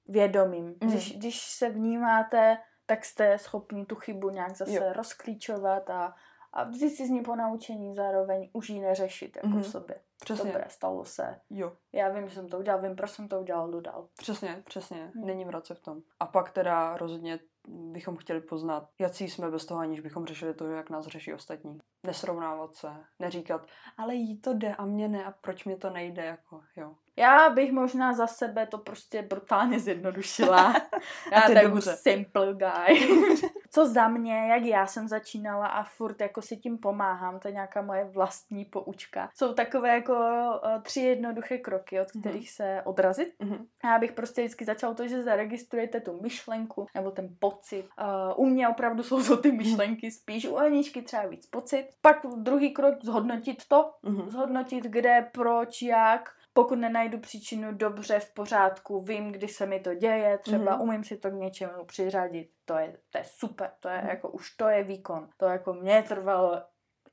[0.07, 0.65] vědomím.
[0.65, 0.91] Mhm.
[0.91, 4.93] Když, když se vnímáte, tak jste schopni tu chybu nějak zase Jo.
[4.93, 6.15] rozklíčovat a,
[6.53, 9.61] a vzít si z ní po naučení zároveň už ji neřešit jako Mhm.
[9.61, 9.95] v sobě.
[10.21, 11.39] Přesně, Dobré, stalo se.
[11.49, 11.73] jo.
[11.93, 14.07] Já vím, že jsem to udělal, vím, proč jsem to udělal, jdu dál.
[14.17, 15.11] Přesně, přesně.
[15.15, 15.25] Hmm.
[15.25, 16.01] Není vrát se v tom.
[16.19, 20.67] A pak teda rozhodně bychom chtěli poznat, jaký jsme bez toho, aniž bychom řešili to,
[20.71, 21.79] jak nás řeší ostatní.
[22.03, 22.87] Nesrovnávat se,
[23.19, 26.95] neříkat, ale jí to jde a mě ne a proč mi to nejde, jako jo.
[27.17, 30.73] Já bych možná za sebe to prostě brutálně zjednodušila.
[31.31, 31.95] Já to tak dobře.
[31.95, 33.07] simple guy.
[33.71, 37.51] Co za mě, jak já jsem začínala a furt jako si tím pomáhám, to je
[37.53, 39.29] nějaká moje vlastní poučka.
[39.35, 42.21] Jsou takové jako uh, tři jednoduché kroky, od Mhm.
[42.21, 43.33] kterých se odrazit.
[43.39, 43.65] Mhm.
[43.83, 47.85] A Já bych prostě vždycky začala to, že zaregistrujete tu myšlenku nebo ten pocit.
[48.01, 51.87] Uh, u mě opravdu jsou to ty myšlenky spíš, u Aničky třeba víc pocit.
[52.01, 54.29] Pak druhý krok zhodnotit to, Mhm.
[54.29, 56.29] zhodnotit kde, proč, jak.
[56.57, 60.81] Pokud nenajdu příčinu dobře, v pořádku, vím, kdy se mi to děje, třeba Mhm.
[60.81, 64.07] umím si to k něčemu přiřadit, to je, to je super, to je Mhm.
[64.07, 65.29] jako už to je výkon.
[65.37, 66.61] To jako mě trvalo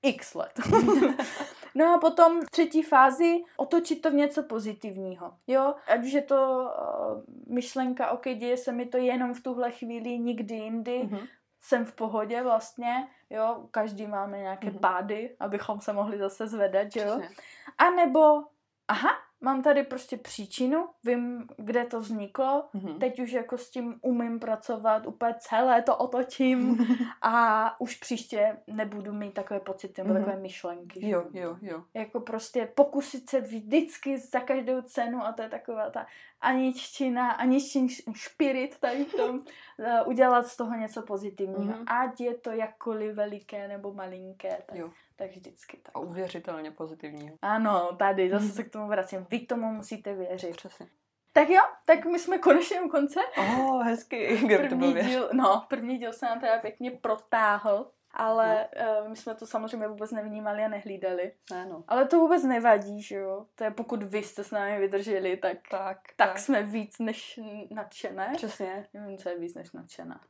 [0.03, 0.53] x let.
[1.75, 5.33] no a potom v třetí fázi otočit to v něco pozitivního.
[5.47, 7.23] Jo, ať už je to uh,
[7.55, 11.19] myšlenka, ok, děje se mi to jenom v tuhle chvíli, nikdy jindy, Mhm.
[11.61, 14.79] jsem v pohodě vlastně, jo, každý máme nějaké Mhm.
[14.79, 17.19] pády, abychom se mohli zase zvedat, že jo.
[17.19, 17.37] Přesně.
[17.79, 18.43] A nebo,
[18.89, 19.11] aha,
[19.43, 22.99] mám tady prostě příčinu, vím, kde to vzniklo, Mhm.
[22.99, 26.79] teď už jako s tím umím pracovat, úplně celé to otočím
[27.23, 30.25] a už příště nebudu mít takové pocity nebo Mhm.
[30.25, 31.09] takové myšlenky.
[31.09, 31.83] Jo, jo, jo.
[31.95, 36.07] Jako prostě pokusit se vždycky za každou cenu a to je taková ta
[36.41, 39.41] aničtina, aničtin špirit tady v tom,
[39.81, 41.63] eh, udělat z toho něco pozitivního.
[41.75, 41.85] Mhm.
[41.87, 44.91] Ať je to jakkoliv veliké nebo malinké, tak, Jo.
[45.23, 45.93] Tak vždycky tak.
[45.95, 47.37] A uvěřitelně pozitivního.
[47.43, 49.27] Ano, tady, zase se k tomu vracím.
[49.31, 50.57] Vy tomu musíte věřit.
[50.57, 50.87] Přesně.
[51.33, 53.21] Tak jo, tak my jsme konečně u konce.
[53.39, 54.37] Oh, hezky.
[54.37, 55.07] Kde by to bylo První věř?
[55.07, 58.69] díl, no, první díl se nám teda pěkně protáhl, ale
[59.03, 61.33] uh, my jsme to samozřejmě vůbec nevnímali a nehlídali.
[61.51, 61.85] Ne, no.
[61.89, 63.47] Ale to vůbec nevadí, že jo?
[63.55, 68.33] To je pokud vy jste s námi vydrželi, tak, Tak, tak jsme víc než nadšené.
[68.37, 68.89] Přesně.
[68.95, 70.21] Nevím, co je víc než nadšená.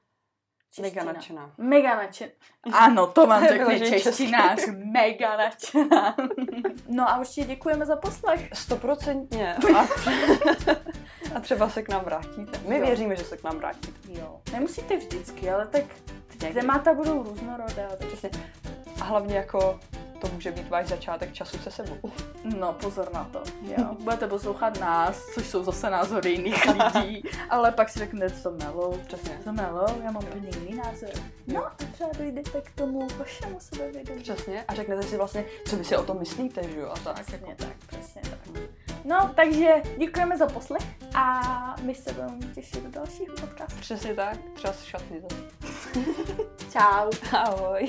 [0.80, 1.12] Mega Čeština.
[1.12, 1.50] nadšená.
[1.58, 2.30] Mega nadšená.
[2.72, 4.60] Ano, to vám řekne češtinář.
[4.92, 6.16] Mega nadšená.
[6.88, 8.48] No a určitě děkujeme za poslech.
[8.54, 9.54] Stoprocentně.
[9.76, 9.86] A,
[11.36, 12.58] a třeba se k nám vrátíte.
[12.68, 12.86] My Jo.
[12.86, 13.92] věříme, že se k nám vrátíte.
[14.08, 14.40] Jo.
[14.52, 15.84] Nemusíte vždycky, ale tak
[16.52, 17.88] témata budou různorodá.
[18.08, 18.30] Přesně.
[19.00, 19.80] A hlavně jako
[20.22, 22.12] to může být váš začátek času se sebou.
[22.58, 23.42] No, pozor na to.
[23.62, 23.96] Jo.
[23.98, 28.98] Budete poslouchat nás, což jsou zase názory jiných lidí, ale pak si řeknete, co melo.
[29.06, 29.38] Přesně.
[29.44, 31.10] Co melo, já mám úplně jiný názor.
[31.46, 34.22] No a třeba dojdete k tomu vašemu sebevědomí.
[34.22, 34.64] Přesně.
[34.68, 36.90] A řeknete si vlastně, co vy si o tom myslíte, že jo?
[36.94, 37.26] A tak.
[37.26, 37.64] Přesně Jako.
[37.64, 38.38] tak, přesně tak.
[39.04, 40.82] No, takže děkujeme za poslech
[41.14, 43.80] a my se budeme těšit do dalších podcastů.
[43.80, 44.38] Přesně tak.
[44.54, 45.22] Třeba z šatny.
[46.72, 47.10] Čau.
[47.32, 47.88] Ahoj.